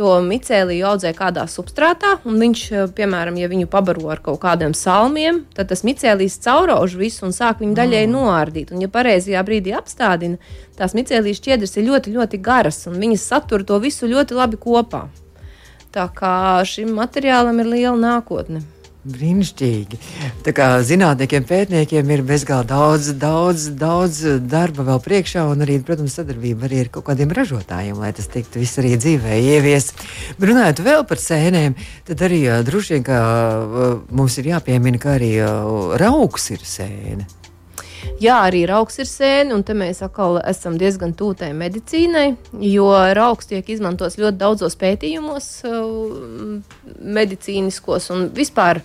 [0.00, 2.62] to micēliju audzē kādā substrātā, un viņš,
[2.96, 7.60] piemēram, ja viņu pabaro ar kaut kādiem salmiem, tad tas micēlijs caurauž visu un sāk
[7.60, 8.14] viņu daļai mm.
[8.14, 8.72] noārdīt.
[8.72, 10.40] Un, ja pareizajā brīdī apstādina,
[10.78, 15.06] tās micēlijas šķiedras ir ļoti, ļoti garas, un viņas satur to visu ļoti labi kopā.
[15.94, 18.62] Tā kā šim materiālam ir liela nākotne.
[19.00, 19.96] Brīnišķīgi.
[20.44, 26.18] Tā kā zinātniekiem, pētniekiem ir bezgalīgi daudz, daudz, daudz darba vēl priekšā, un arī, protams,
[26.18, 29.94] sadarbība arī ar kaut kādiem ražotājiem, lai tas tiktu viss arī dzīvē ievies.
[30.36, 31.80] Runājot vēl par sēnēm,
[32.12, 33.24] tad arī droši vien, ka
[34.12, 35.32] mums ir jāpiemina, ka arī
[36.04, 37.24] rauks ir sēne.
[38.20, 42.26] Jā, arī rauks ir sēne, un te mēs atkal esam diezgan tūtai medicīnai,
[42.64, 46.82] jo rauks tiek izmantots ļoti daudzos pētījumos, uh,
[47.20, 48.82] medicīniskos un vispār.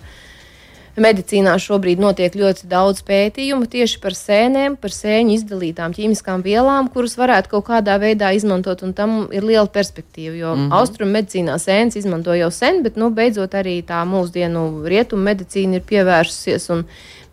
[0.96, 7.18] Medicīnā šobrīd notiek ļoti daudz pētījumu tieši par sēnēm, par sēņu izdalītām ķīmiskām vielām, kuras
[7.20, 10.34] varētu kaut kādā veidā izmantot, un tam ir liela perspektīva.
[10.36, 10.78] Jo mm -hmm.
[10.78, 15.84] austrumu medicīnā sēnes izmanto jau sen, bet nu, beidzot arī tā mūsdienu rietumu medicīna ir
[15.84, 16.70] pievērsusies.
[16.70, 16.86] Un,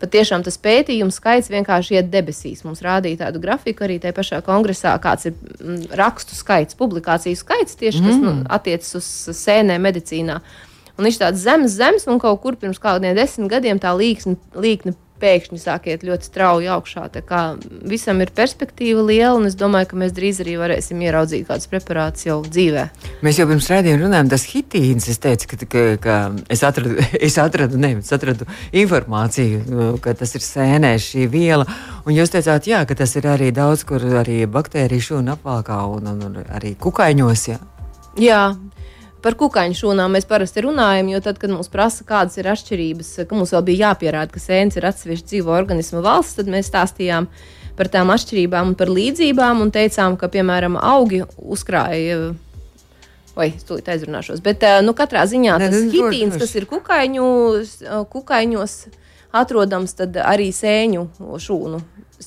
[0.04, 2.64] patiešām tas pētījums skaits vienkārši iet debesīs.
[2.66, 7.78] Mums rādīja tādu grafiku arī tajā pašā kongresā, kāds ir mm, rakstu skaits, publikāciju skaits
[7.80, 8.06] tieši mm.
[8.06, 8.46] kas nu, mm.
[8.58, 10.40] attiecas uz sēnēm medicīnā.
[10.94, 14.94] Un viņš tāds zemes, zemes, un kaut kur pirms kādiem desmit gadiem tā līksne, līkne
[15.24, 17.06] pēkšņi sākiet ļoti strauji augšā.
[17.86, 22.26] Visam ir perspektīva liela, un es domāju, ka mēs drīz arī varēsim ieraudzīt kādus preparātus
[22.26, 22.86] jau dzīvē.
[23.24, 25.08] Mēs jau pirms rādījuma runājām, tas hitīns.
[25.12, 26.18] Es teicu, ka, ka, ka
[26.52, 28.48] es atradu, es atradu, ne, es atradu
[28.84, 31.68] informāciju, ka tas ir sēnē šī viela.
[32.04, 36.10] Un jūs teicāt, jā, ka tas ir arī daudz, kur arī baktēriju šūnu apvalkā un,
[36.14, 37.48] un, un arī kukaiņos.
[37.54, 37.62] Jā.
[38.20, 38.42] Jā,
[39.24, 43.36] Par kukaiņu šūnām mēs parasti runājam, jo tad, kad mums prasa, kādas ir atšķirības, ka
[43.38, 47.30] mums vēl bija jāpierāda, ka sēnes ir atsevišķa dzīvo organismu valsts, tad mēs stāstījām
[47.78, 52.34] par tām atšķirībām un par līdzībām un teicām, ka, piemēram, augi uzkrāja.
[53.34, 54.44] Vai es tūlīt aizrunāšos.
[54.44, 57.24] Bet, nu, katrā ziņā tas ne, hitīns, kas ir kukaiņu,
[58.12, 58.76] kukaiņos,
[59.40, 61.08] atrodams arī sēņu
[61.42, 61.80] šūnu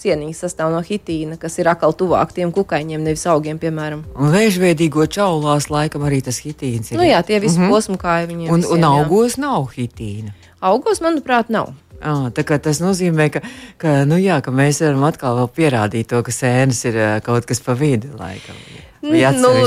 [0.03, 4.05] sieniņas sastāv no hitīna, kas ir atkal tuvāk tiem kukaiņiem, nevis augiem, piemēram.
[4.15, 7.01] Un vēžveidīgo čaulās laikam arī tas hitīns ir.
[7.01, 7.75] Nu jā, tie visi mm -hmm.
[7.75, 8.53] posmu kāji viņiem.
[8.53, 9.41] Un, visiem, un augos jā.
[9.45, 10.33] nav hitīna.
[10.60, 11.73] Augos, manuprāt, nav.
[12.01, 13.41] Ah, tas nozīmē, ka,
[13.77, 17.73] ka, nu jā, ka mēs varam atkal pierādīt to, ka sēnes ir kaut kas pa
[17.73, 18.55] vidu laikam.
[19.01, 19.13] Nu,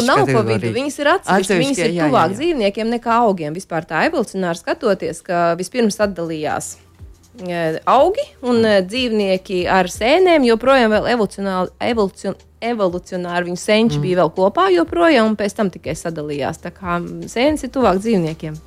[0.06, 0.70] nav pa vidu.
[0.74, 1.58] Viņas ir atsevišķas.
[1.58, 2.36] Viņas ir jā, tuvāk jā, jā.
[2.36, 3.54] dzīvniekiem nekā augiem.
[3.54, 6.76] Vispār tā evolucionāri skatoties, ka vispirms atdalījās
[7.88, 14.04] augi un dzīvnieki ar sēnēm joprojām vēl evolucionāri, evolucionāri viņu senči mm.
[14.04, 16.60] bija vēl kopā joprojām, un pēc tam tikai sadalījās.
[16.62, 16.98] Tā kā
[17.30, 18.58] sēnes ir tuvāk dzīvniekiem.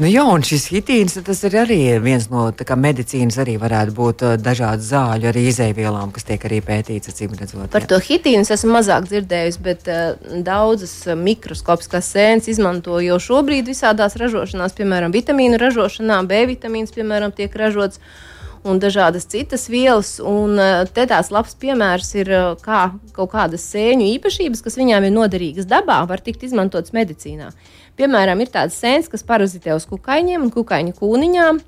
[0.00, 4.34] Nu, jā, un šis hitīns tas ir arī viens no medicīnas, arī varētu būt uh,
[4.40, 7.12] dažādu zāļu, arī izēvielām, kas tiek arī pētīts.
[7.12, 7.92] Redzot, Par jā.
[7.92, 13.68] to hitīnu es esmu mazāk dzirdējis, bet uh, daudzas uh, mikroskopiskās sēnes izmanto jau šobrīd
[13.68, 18.00] visādās ražošanās, piemēram, vitamīnu ražošanā, B vitamīns, piemēram, tiek ražots
[18.64, 20.16] un dažādas citas vielas.
[20.22, 22.84] Un eh, te tās labs piemērs ir eh, kā
[23.16, 27.52] kaut kādas sēņu īpašības, kas viņām ir noderīgas dabā, var tikt izmantotas medicīnā.
[27.98, 31.62] Piemēram, ir tādas sēnes, kas parazitē uz kukaiņiem un kukaiņu kūniņām.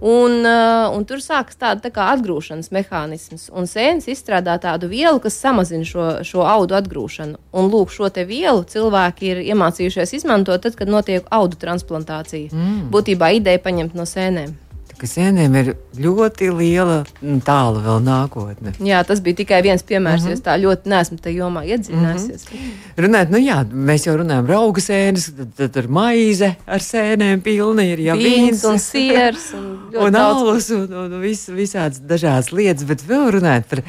[0.00, 3.50] Un, uh, un tur sākas tāda tā kā atgrūšanas mehānisms.
[3.52, 7.36] Un sēnes izstrādā tādu vielu, kas samazina šo, šo audu atgrūšanu.
[7.52, 12.48] Un lūk, šo vielu cilvēki ir iemācījušies izmantot tad, kad notiek audu transplantācija.
[12.48, 12.88] Mm.
[12.88, 14.56] Būtībā ideja paņemt no sēnēm
[15.00, 18.74] ka sēnēm ir ļoti liela un tāla vēl nākotne.
[18.84, 20.34] Jā, tas bija tikai viens piemērs, mm -hmm.
[20.34, 22.44] jo es tā ļoti neesmu tajā jomā iedziļinājusies.
[22.50, 22.92] Mm -hmm.
[23.04, 23.58] Runāt, nu jā,
[23.90, 28.16] mēs jau runājam par auga sēnes, tad, tad ir maize ar sēnēm pilna, ir jau
[28.16, 29.66] vīns un siers un,
[30.04, 33.82] un alus un, un, vis, visādas dažādas lietas, bet vēl runāt par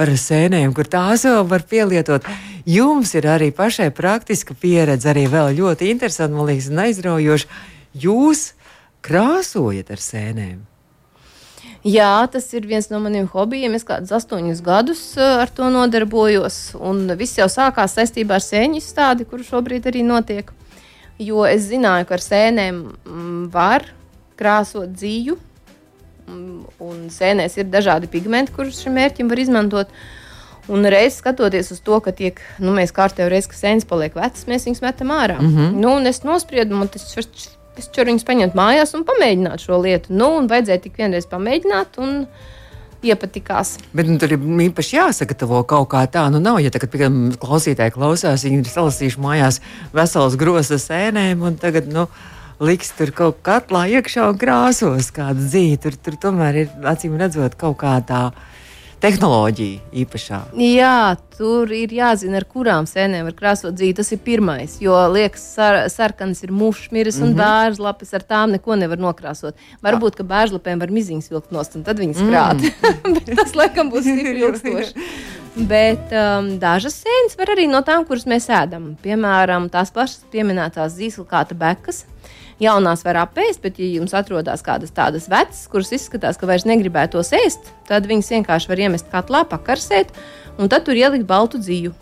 [0.00, 2.24] par sēnēm, kur tās vēl var pielietot.
[2.64, 7.46] Jums ir arī pašai praktiska pieredze, arī ļoti interesanti, man liekas, un aizraujoši.
[8.00, 8.52] Jūs
[9.04, 10.58] krāsojat ar sēnēm?
[11.84, 13.74] Jā, tas ir viens no maniem hobijiem.
[13.76, 16.76] Es kādus astoņus gadus eh, ar to nodarbojos.
[16.76, 20.52] Un viss jau sākās saistībā ar sēņu izstādi, kur šobrīd arī notiek.
[21.20, 23.88] Jo es zināju, ka ar sēnēm mm, var
[24.40, 25.36] krāsot dzīvu.
[26.28, 29.94] Mm, un sēnēs ir dažādi pigmenti, kurus šim mērķim var izmantot.
[30.70, 34.44] Un reizē skatoties uz to, ka tiek, nu, mēs kārtējo reizi, ka sēnes paliek vecas,
[34.46, 35.40] mēs viņus metam ārā.
[35.40, 35.80] Mm -hmm.
[35.80, 37.08] nu, es nospriedu, man tas
[37.80, 40.14] es ceru viņus paņemt mājās un pamēģināt šo lietu.
[40.14, 42.00] Nu, un vajadzēja tik vienreiz pamēģināt.
[42.04, 42.24] Un,
[43.00, 43.76] iepatikās.
[43.96, 46.26] Bet nu, tur ir īpaši jāsagatavo kaut kā tā.
[46.32, 49.60] Nu, nav, ja tagad, piemēram, klausītāji klausās, viņi ir salasījuši mājās
[49.96, 52.06] veselas grozas sēnēm, un tagad, nu,
[52.60, 55.80] liks tur kaut kā katlā iekšā un krāsos kādu dzīvi.
[55.80, 58.26] Tur, tur tomēr ir, acīm redzot, kaut kā tā
[59.00, 60.38] tehnoloģija īpašā.
[60.60, 63.96] Jā, tur ir jāzina, ar kurām sēnēm var krāsot dzīvi.
[64.00, 67.26] Tas ir pirmais, jo liekas, sar, sarkans ir mušmiris mm -hmm.
[67.26, 67.40] un mhm.
[67.40, 69.54] bērnlapis ar tām neko nevar nokrāsot.
[69.82, 72.60] Varbūt, ka bērnlapēm var miziņas vilkt nost un tad viņas krāt.
[73.00, 73.36] Mm.
[73.36, 74.92] tas, laikam, būs stipri ilgstoši.
[75.56, 78.96] Bet um, dažas sēnes var arī no tām, kuras mēs ēdam.
[79.02, 82.04] Piemēram, tās pašas pieminētās zīslkāta bekas
[82.60, 87.32] jaunās var apēst, bet, ja jums atrodas kādas tādas vecas, kuras izskatās, ka vairs negribētos
[87.36, 90.12] ēst, tad viņas vienkārši var iemest katlā, pakarsēt,
[90.58, 91.96] un tad tur ielikt baltu dzīvu.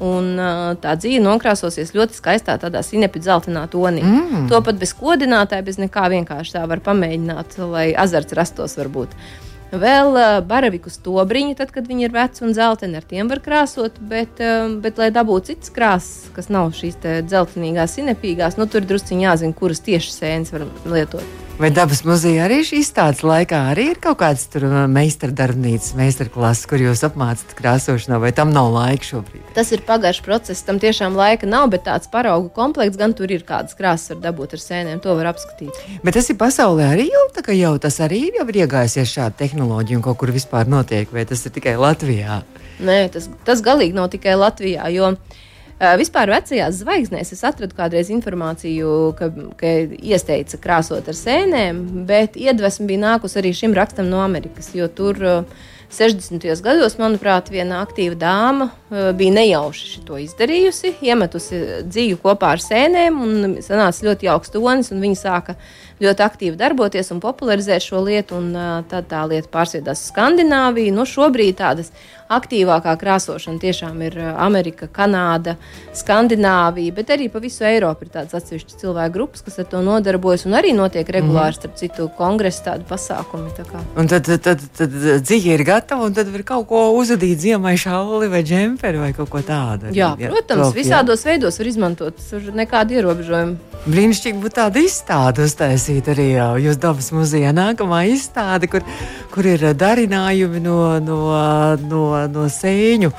[0.00, 4.00] Un, uh, tā dzīve nokrāsosies ļoti skaistā, tādā sinepi dzeltenā tonī.
[4.00, 4.46] Mm.
[4.48, 9.12] To pat bez kodinātāja, bez nekā vienkārši tā var pamēģināt, lai azarts rastos varbūt.
[9.70, 14.00] Vēl uh, baraviku stobriņi, tad, kad viņi ir veci un dzelteni, ar tiem var krāsot,
[14.10, 19.30] bet, uh, bet lai dabūtu citas krāsas, kas nav šīs dzeltenīgās, sinepīgās, nu, tur drusciņā
[19.30, 21.49] jāzina, kuras tieši sēnes var lietot.
[21.60, 24.46] Vai dabas muzejā arī šī izstādes laikā arī ir kaut kāds
[24.88, 29.42] meistardarbnīcas, meistarklases, kur jūs apmācāt krāsošanā, vai tam nav laika šobrīd?
[29.58, 33.44] Tas ir pagaršs process, tam tiešām laika nav, bet tāds paraugu komplekts gan tur ir
[33.44, 35.82] kādas krāsas, var dabūt ar sēnēm, to var apskatīt.
[36.00, 39.36] Bet tas ir pasaulē arī jau tā, ka jau tas arī jau ir iegājusies šāda
[39.44, 42.40] tehnoloģija un kaut kur vispār notiek, vai tas ir tikai Latvijā?
[42.80, 45.46] Nē, tas, tas galīgi nav tikai Latvijā, jo Uh,
[46.00, 52.88] vispār vecajās zvaigznēs es atradu kādreiz informāciju, ka, ka iesteica krāsot ar sēnēm, bet iedvesma
[52.90, 56.44] bija nākusi arī šim rakstam no Amerikas, jo tur uh, 60.
[56.62, 63.16] gados, manuprāt, viena aktīva dāma uh, bija nejauši to izdarījusi, iemetusi dzīvi kopā ar sēnēm,
[63.24, 65.56] un sanāca ļoti augsts tonis, un viņa sāka
[66.00, 68.54] ļoti aktīvi darboties un popularizēt šo lietu, un
[68.90, 70.94] tad tā lieta pārsviedās Skandināviju.
[70.96, 71.92] Nu, šobrīd tādas
[72.30, 75.56] aktīvākā krāsošana tiešām ir Amerika, Kanāda,
[75.96, 80.46] Skandināvija, bet arī pa visu Eiropu ir tādas atsevišķas cilvēku grupas, kas ar to nodarbojas.
[80.46, 83.50] Un arī notiek regulāri, starp citu, kongresa tādi pasākumi.
[83.56, 83.82] Tā kā.
[83.98, 84.94] un tad, tad, tad, tad
[85.26, 89.32] dzīve ir gatava, un tad var kaut ko uzadīt ziemai, šauli vai džemperi vai kaut
[89.32, 89.90] ko tādu.
[89.96, 91.32] Jā, jā, protams, top, visādos jā.
[91.32, 93.58] veidos var izmantot, tur nekādi ierobežojumi.
[93.90, 97.50] Brīnišķīgi būtu tāda izstāde uztaisīt arī jau jūs dabas muzejā.
[97.56, 98.84] Nākamā izstāde, kur,
[99.32, 101.20] kur ir darinājumi no, no,
[101.82, 103.10] no no sēņu,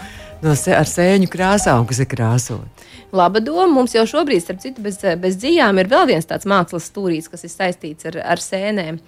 [0.43, 2.85] no sē, ar sēņu krāsām, kas ir krāsot.
[3.11, 3.67] Laba doma.
[3.75, 7.43] Mums jau šobrīd, starp citu, bez, bez dzīvām ir vēl viens tāds mākslas stūrītis, kas
[7.47, 9.01] ir saistīts ar, ar sēnēm.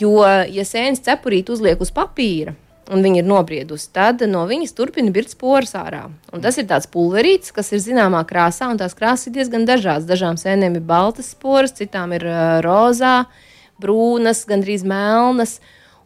[0.00, 2.54] Jo, ja sēnes cepurīti uzliek uz papīra,
[2.90, 6.04] un viņa ir nobriedusi, tad no viņas turpina birkt sporas ārā.
[6.34, 10.08] Un tas ir tāds pulverītis, kas ir zināmā krāsā, un tās krāsas ir diezgan dažādas.
[10.08, 13.24] Dažām sēnēm ir baltas sporas, citām ir uh, rozā,
[13.80, 15.60] brūnas, gandrīz melnas.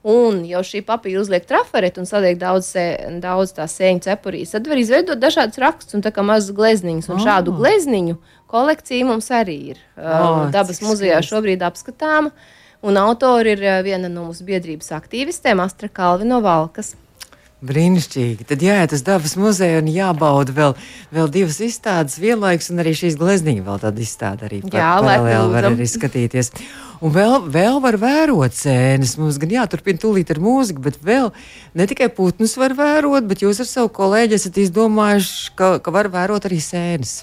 [0.04, 2.74] Un jau šī papīra uzliek trafareti un saliek daudz,
[3.22, 4.52] daudz tā sēņu cepurīs.
[4.52, 7.08] Tad var izveidot dažādas rakstus un tā kā mazas glezniņas.
[7.08, 7.24] Un oh.
[7.24, 8.18] šādu glezniņu
[8.52, 12.34] kolekcija mums arī ir oh, dabas muzejā šobrīd apskatāma.
[12.34, 16.92] Uh, Un autori ir eh, viena no mūsu biedrības aktīvistēm, Astra Kalvino Valkas.
[17.64, 18.44] Brīnišķīgi.
[18.44, 20.74] Tad jāiet uz dabas muzeju un jābauda vēl,
[21.14, 25.54] vēl divas izstādes vienlaikus, un arī šīs glezniņa vēl tāda izstāde arī par, Jā, paralēli
[25.54, 26.52] var arī skatīties.
[27.00, 29.16] Un vēl, vēl var vērot sēnes.
[29.20, 31.32] Mums gan jāturpina tūlīt ar mūziku, bet vēl
[31.72, 36.12] ne tikai putnus var vērot, bet jūs ar savu kolēģi esat izdomājuši, ka, ka var
[36.12, 37.22] vērot arī sēnes.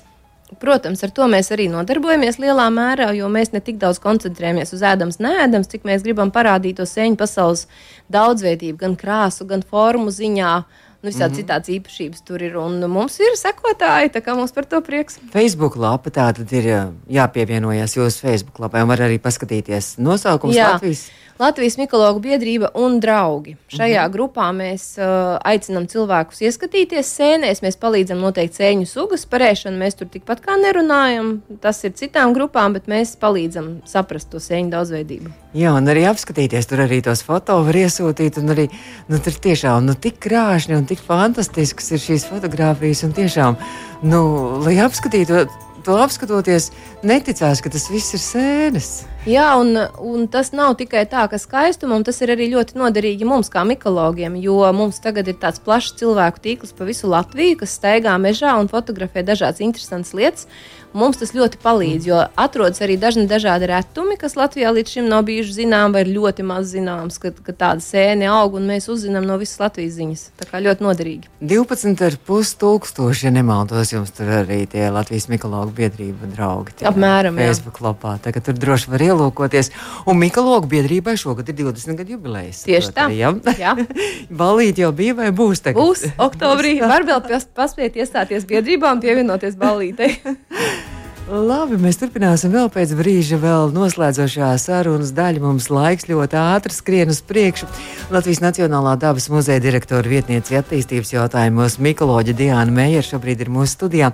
[0.60, 4.84] Protams, ar to mēs arī nodarbojamies lielā mērā, jo mēs ne tik daudz koncentrējamies uz
[4.84, 7.68] ēdams, nēdams, cik mēs gribam parādīt to sēņu pasaules
[8.12, 10.54] daudzveidību, gan krāsu, gan formu ziņā.
[11.02, 11.40] Nu, visādi mm -hmm.
[11.42, 12.58] citādas īpašības tur ir.
[12.58, 15.18] Un mums ir sekotāji, tā kā mums par to prieks.
[15.34, 20.74] Facebook lapa tā tad ir jāpievienojas jūsu Facebook lapai un var arī paskatīties nosaukums Jā.
[20.74, 21.10] Latvijas.
[21.42, 23.56] Latvijas Mikologu biedrība un draugi.
[23.74, 24.14] Šajā mhm.
[24.14, 29.80] grupā mēs uh, aicinām cilvēkus ieskatīties sēnēs, mēs palīdzam noteikt sēņu sugas parēšanu.
[29.82, 34.70] Mēs tur tikpat kā nerunājam, tas ir citām grupām, bet mēs palīdzam saprast to sēņu
[34.76, 35.34] daudzveidību.
[35.58, 38.38] Jā, un arī apskatīties, tur arī tos fotos var iesūtīt.
[38.54, 38.68] Arī,
[39.10, 43.02] nu, tur tiešām nu, tik krāšņi un tik fantastisks ir šīs fotogrāfijas.
[43.08, 43.58] Un tiešām,
[44.06, 44.22] nu,
[44.62, 45.48] lai apskatītu
[45.86, 46.70] to apskatoties,
[47.04, 48.92] neticās, ka tas viss ir sēnes.
[49.30, 53.52] Jā, un, un tas nav tikai tā, ka skaistumam tas ir arī ļoti noderīgi mums,
[53.54, 58.16] kā mikologiem, jo mums tagad ir tāds plašs cilvēku tīkls pa visu Latviju, kas staigā
[58.18, 60.48] mežā un fotografē dažādas interesantas lietas.
[60.92, 65.24] Mums tas ļoti palīdz, jo atrodas arī dažni dažādi retumi, kas Latvijā līdz šim nav
[65.30, 69.24] bijuši zināmi, vai ir ļoti maz zināms, ka, ka tāda sēne aug, un mēs uzzinām
[69.24, 70.24] no visas Latvijas ziņas.
[70.42, 71.32] Tā kā ļoti noderīgi.
[71.48, 76.76] 12,5 tūkstoši, ja nemaldos, jums tur arī tie Latvijas Mikologu biedrība draugi.
[76.82, 77.88] Tie, Apmēram, Facebook jā.
[77.88, 78.18] lapā.
[78.28, 79.72] Tagad tur droši var ielūkoties.
[80.12, 82.66] Un Mikologu biedrībai šogad ir 20 gadu jubilejas.
[82.68, 83.08] Tieši tā.
[83.16, 83.32] Ja?
[83.56, 83.78] Jā.
[84.44, 85.80] Balīt jau bija vai būs tagad?
[85.80, 86.76] Būs oktobrī.
[86.84, 87.24] Var vēl
[87.56, 90.18] paspēt iestāties biedrībā un pievienoties balītei.
[91.30, 95.44] Labi, mēs turpināsim vēl pēc brīža, vēl noslēdzošā sarunas daļa.
[95.44, 97.70] Mums laiks ļoti ātri skrien uz priekšu.
[98.12, 104.14] Latvijas Nacionālā dabas muzeja direktora vietniece attīstības jautājumos Mikoloģa Diana Meijera šobrīd ir mūsu studijā.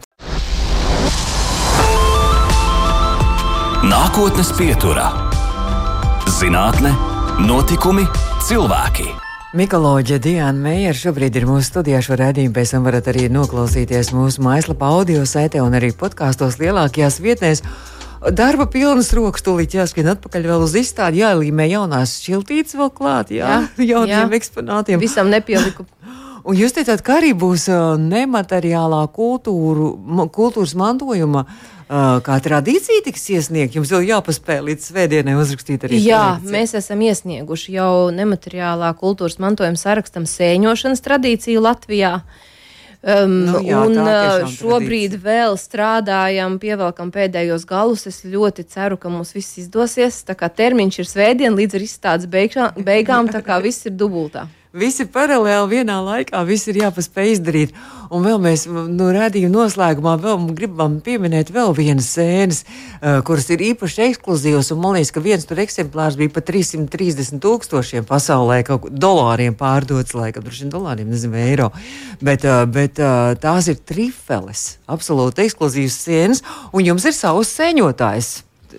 [3.87, 5.07] Nākotnes pieturā-
[6.39, 6.91] zinātne,
[7.39, 8.03] notikumi,
[8.43, 9.26] cilvēki.
[9.55, 12.01] Mikoloģija Diana Meijera šobrīd ir mūsu studijā.
[12.03, 17.21] Šo redzējumu pēc tam varat arī noklausīties mūsu mājaslapā, audio saitē un arī podkāstos lielākajās
[17.23, 17.63] vietnēs.
[18.35, 23.61] Darba pilnas rokas, tūlīt jāskrien atpakaļ vēl uz izstādi, jāielīmē jaunās šiltītes vēl klāt, jā,
[23.79, 24.41] jā jauniem jā.
[24.41, 24.99] eksponātiem.
[24.99, 25.87] Visam nepieliku.
[26.47, 27.69] Un jūs teicāt, ka arī būs
[28.03, 29.93] nemateriālā kultūru,
[30.35, 33.77] kultūras mantojuma uh, kā tradīcija tiks iesniegta.
[33.79, 36.01] Jums vēl jāpaspēj līdz svētdienai uzrakstīt arī.
[36.03, 36.53] Jā, kolekciju.
[36.57, 42.19] mēs esam iesnieguši jau nemateriālā kultūras mantojuma sarakstam sēņošanas tradīciju Latvijā.
[43.07, 43.95] Um, nu, jā, un
[44.51, 45.23] šobrīd tradīcija.
[45.23, 48.07] vēl strādājam, pievelkam pēdējos galus.
[48.09, 50.23] Es ļoti ceru, ka mums viss izdosies.
[50.27, 54.47] Tā kā termiņš ir svētdien līdz ar izstādes beigām, tā kā viss ir dubultā.
[54.77, 57.71] Visi paralēli vienā laikā, viss ir jāpaspēj izdarīt.
[58.13, 63.63] Un vēl mēs nu, redzējām, noslēgumā vēl gribam pieminēt vēl vienas sēnes, uh, kuras ir
[63.71, 64.69] īpaši ekskluzīvas.
[64.77, 70.13] Man liekas, ka viens tur eksemplārs bija pat 330 tūkstošiem pasaulē, kaut kā dolāriem pārdots,
[70.15, 71.71] laikam, tur šim dolāriem, nezinu, eiro.
[72.21, 78.35] Bet, uh, bet uh, tās ir trifeles, absolūti ekskluzīvas sēnes, un jums ir savs sēņotājs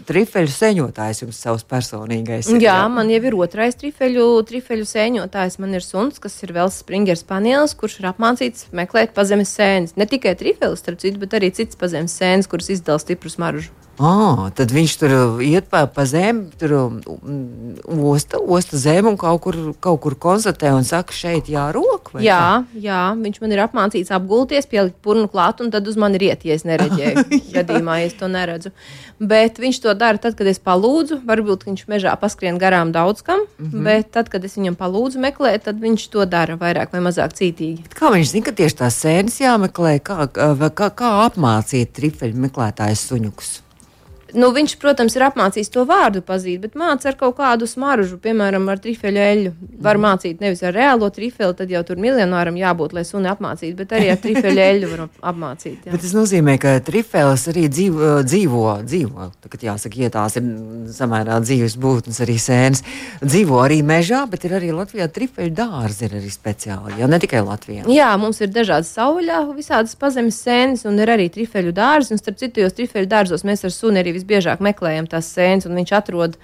[0.09, 2.51] trifeļu sēņotājs jums savs personīgais.
[2.51, 5.59] Ir, jā, jā, man jau ir otrais trifeļu, trifeļu sēņotājs.
[5.63, 9.97] Man ir suns, kas ir vēl springers panielis, kurš ir apmācīts meklēt pazemes sēnes.
[10.01, 13.78] Ne tikai trifeļus, starp citu, bet arī citas pazemes sēnes, kuras izdala stipru smaržu.
[13.99, 19.43] Oh, tad viņš tur iet pa, pa zemi, tur mm, osta, osta zemi un kaut
[19.43, 22.13] kur, kaut kur konstatē un saka, šeit jārok.
[22.23, 22.79] Jā, kā?
[22.79, 26.47] jā, viņš man ir apmācīts apgulties, pielikt purnu klāt un tad uz mani ir iet,
[26.47, 27.27] ja es nereģēju.
[27.59, 28.73] gadījumā, ja es to neredzu.
[29.19, 31.21] Bet viņš to dara tad, kad es palūdzu.
[31.27, 33.85] Varbūt viņš mežā paskrien garām daudz kam, mm -hmm.
[33.85, 37.83] bet tad, kad es viņam palūdzu meklēt, tad viņš to dara vairāk vai mazāk cītīgi.
[37.83, 43.09] Bet kā viņš zina, ka tieši tās sēnes jāmeklē, kā, kā, kā apmācīt trifeļu meklētājus
[43.11, 43.68] suņukus?
[44.37, 48.67] Nu, viņš, protams, ir apmācījis to vārdu pazīt, bet mācīja ar kaut kādu smaržu, piemēram,
[48.69, 49.53] ar trifeļu eļļu.
[49.81, 50.05] Var mm.
[50.05, 54.11] mācīt nevis ar reālo trifeli, tad jau tur miljonāram jābūt, lai suni apmācītu, bet arī
[54.13, 55.87] ar trifeļu eļļu var apmācīt.
[55.87, 55.95] Jā.
[55.95, 60.51] Bet tas nozīmē, ka trifelis arī dzīvo, dzīvo, dzīvo tagad jāsaka, ja tās ir
[60.99, 62.85] samērā dzīves būtnes, arī sēnes.
[63.25, 67.43] Dzīvo arī mežā, bet ir arī Latvijā trifeļu dārzi, ir arī speciāli, jau ne tikai
[67.47, 67.87] Latvijā.
[67.89, 72.41] Jā, mums ir dažādas sauļā, visādas pazemes sēnes, un ir arī trifeļu dārzi, un starp
[72.45, 76.37] citu, jos trifeļu dārzos mēs ar suni arī visbiežāk meklējam tās sēnes, un viņš atrod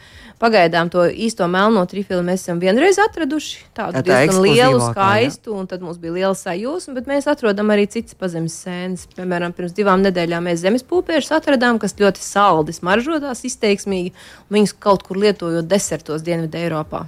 [0.42, 2.22] pagaidām to īsto melno trifili.
[2.26, 5.58] Mēs esam vienreiz atraduši tādu tā, tā diezgan lielu, skaistu, jā.
[5.60, 9.08] un tad mums bija liela sajūsma, bet mēs atrodam arī citas pazemes sēnes.
[9.16, 14.14] Piemēram, pirms divām nedēļām mēs zemes pūpēšus atradām, kas ļoti saldi smaržotās, izteiksmīgi,
[14.48, 17.04] un viņus kaut kur lietojot desertos Dienvidē Eiropā.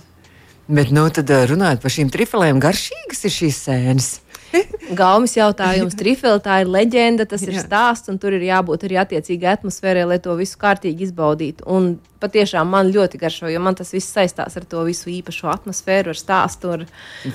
[0.66, 4.08] Bet, nu, tad runājot par šīm trifilēm, garšīgas ir šīs sēnes.
[5.00, 9.56] Gaumas jautājums, trifeli, tā ir leģenda, tas ir stāsts, un tur ir jābūt arī attiecīgai
[9.56, 11.66] atmosfērai, lai to visu kārtīgi izbaudītu.
[11.70, 16.14] Un patiešām man ļoti garšo, jo man tas viss saistās ar to visu īpašo atmosfēru,
[16.14, 16.84] ar stāstu, ar,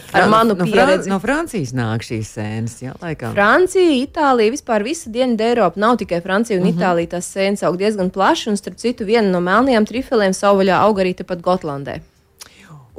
[0.09, 1.11] Fra ar manu no, pieredzi.
[1.11, 3.35] No Francijas nāk šīs sēnes, jā, laikam.
[3.37, 6.79] Francija, Itālija, vispār visa Dienvidu Eiropa, nav tikai Francija un mm -hmm.
[6.81, 10.99] Itālija, tās sēnes aug diezgan plaši, un starp citu viena no melnajām trifelēm savvaļā aug
[10.99, 12.01] arī tepat Gotlandē.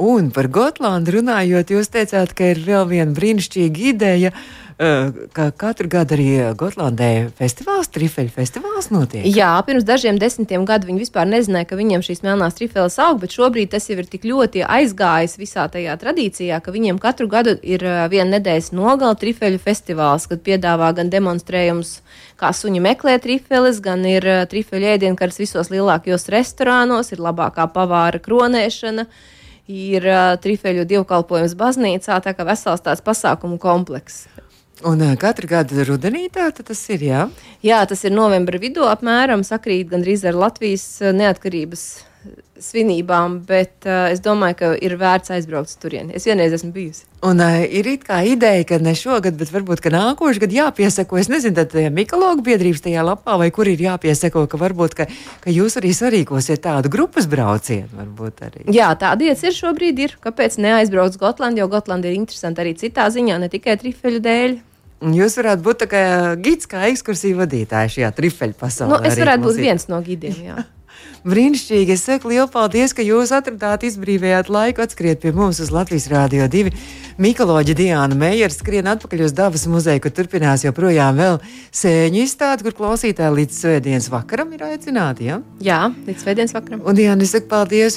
[0.00, 4.30] Un par Gotlandu runājot, jūs teicāt, ka ir vēl viena brīnišķīga ideja,
[4.80, 9.26] eh, ka katru gadu arī Gotlandē festivāls, trifeļu festivāls notiek.
[9.28, 13.36] Jā, pirms dažiem desmitiem gadiem viņi vispār nezināja, ka viņiem šīs melnās trifeles aug, bet
[13.36, 17.84] šobrīd tas jau ir tik ļoti aizgājis visā tajā tradīcijā, ka viņiem katru gadu ir
[17.84, 22.00] eh, viena nedēļas nogala trifeļu festivāls, kad piedāvā gan demonstrējums,
[22.40, 28.16] kā suņi meklē trifeles, gan ir eh, trifeļu ēdienkartes visos lielākajos restorānos, ir labākā pavāra
[28.18, 29.06] kronēšana
[29.70, 34.28] ir uh, trifeļu dievkalpojums baznīcā, tā kā vesels tāds pasākumu komplekss.
[34.88, 37.26] Un katru gadu rudenī tā tas ir, jā?
[37.62, 41.84] Jā, tas ir novembra vidū apmēram, sakrīt gandrīz ar Latvijas neatkarības
[42.62, 46.14] svinībām, bet uh, es domāju, ka ir vērts aizbraukt turieni.
[46.16, 47.04] Es vienreiz esmu bijusi.
[47.26, 51.20] Un uh, ir it kā ideja, ka ne šogad, bet varbūt nākošais gads jāpiesako.
[51.20, 55.08] Es nezinu, tad Mikologu biedrības tajā lapā vai kur ir jāpiesako, ka varbūt ka,
[55.44, 58.06] ka jūs arī sarīkosiet tādu grupas braucienu.
[58.72, 60.02] Jā, tāda iet ir šobrīd.
[60.02, 60.18] Ir.
[60.22, 61.62] Kāpēc neaizbraukt uz Gotlandu?
[61.62, 64.60] Jo Gotlanda ir interesanta arī citā ziņā, ne tikai trifeļu dēļ.
[65.02, 66.02] Jūs varētu būt kā
[66.38, 68.92] gids, kā ekskursiju vadītājs šajā trifeļu pasaulē.
[68.94, 70.62] Nu, es varētu būt viens no gidiem.
[71.22, 71.94] Brīnišķīgi.
[71.94, 76.48] Es saku lielu paldies, ka jūs atradāt, izbrīvējāt laiku, atskriet pie mums uz Latvijas Rādio
[76.50, 76.72] 2.
[77.22, 81.38] Mikoloģija Diana Meijers skrien atpakaļ uz Dabas muzeju, kur turpinās joprojām vēl
[81.78, 85.28] sēņu izstādi, kur klausītāji līdz svētdienas vakaram ir aicināti.
[85.28, 85.38] Ja?
[85.62, 86.82] Jā, līdz svētdienas vakaram.
[86.88, 87.90] Un Diana, es saku paldies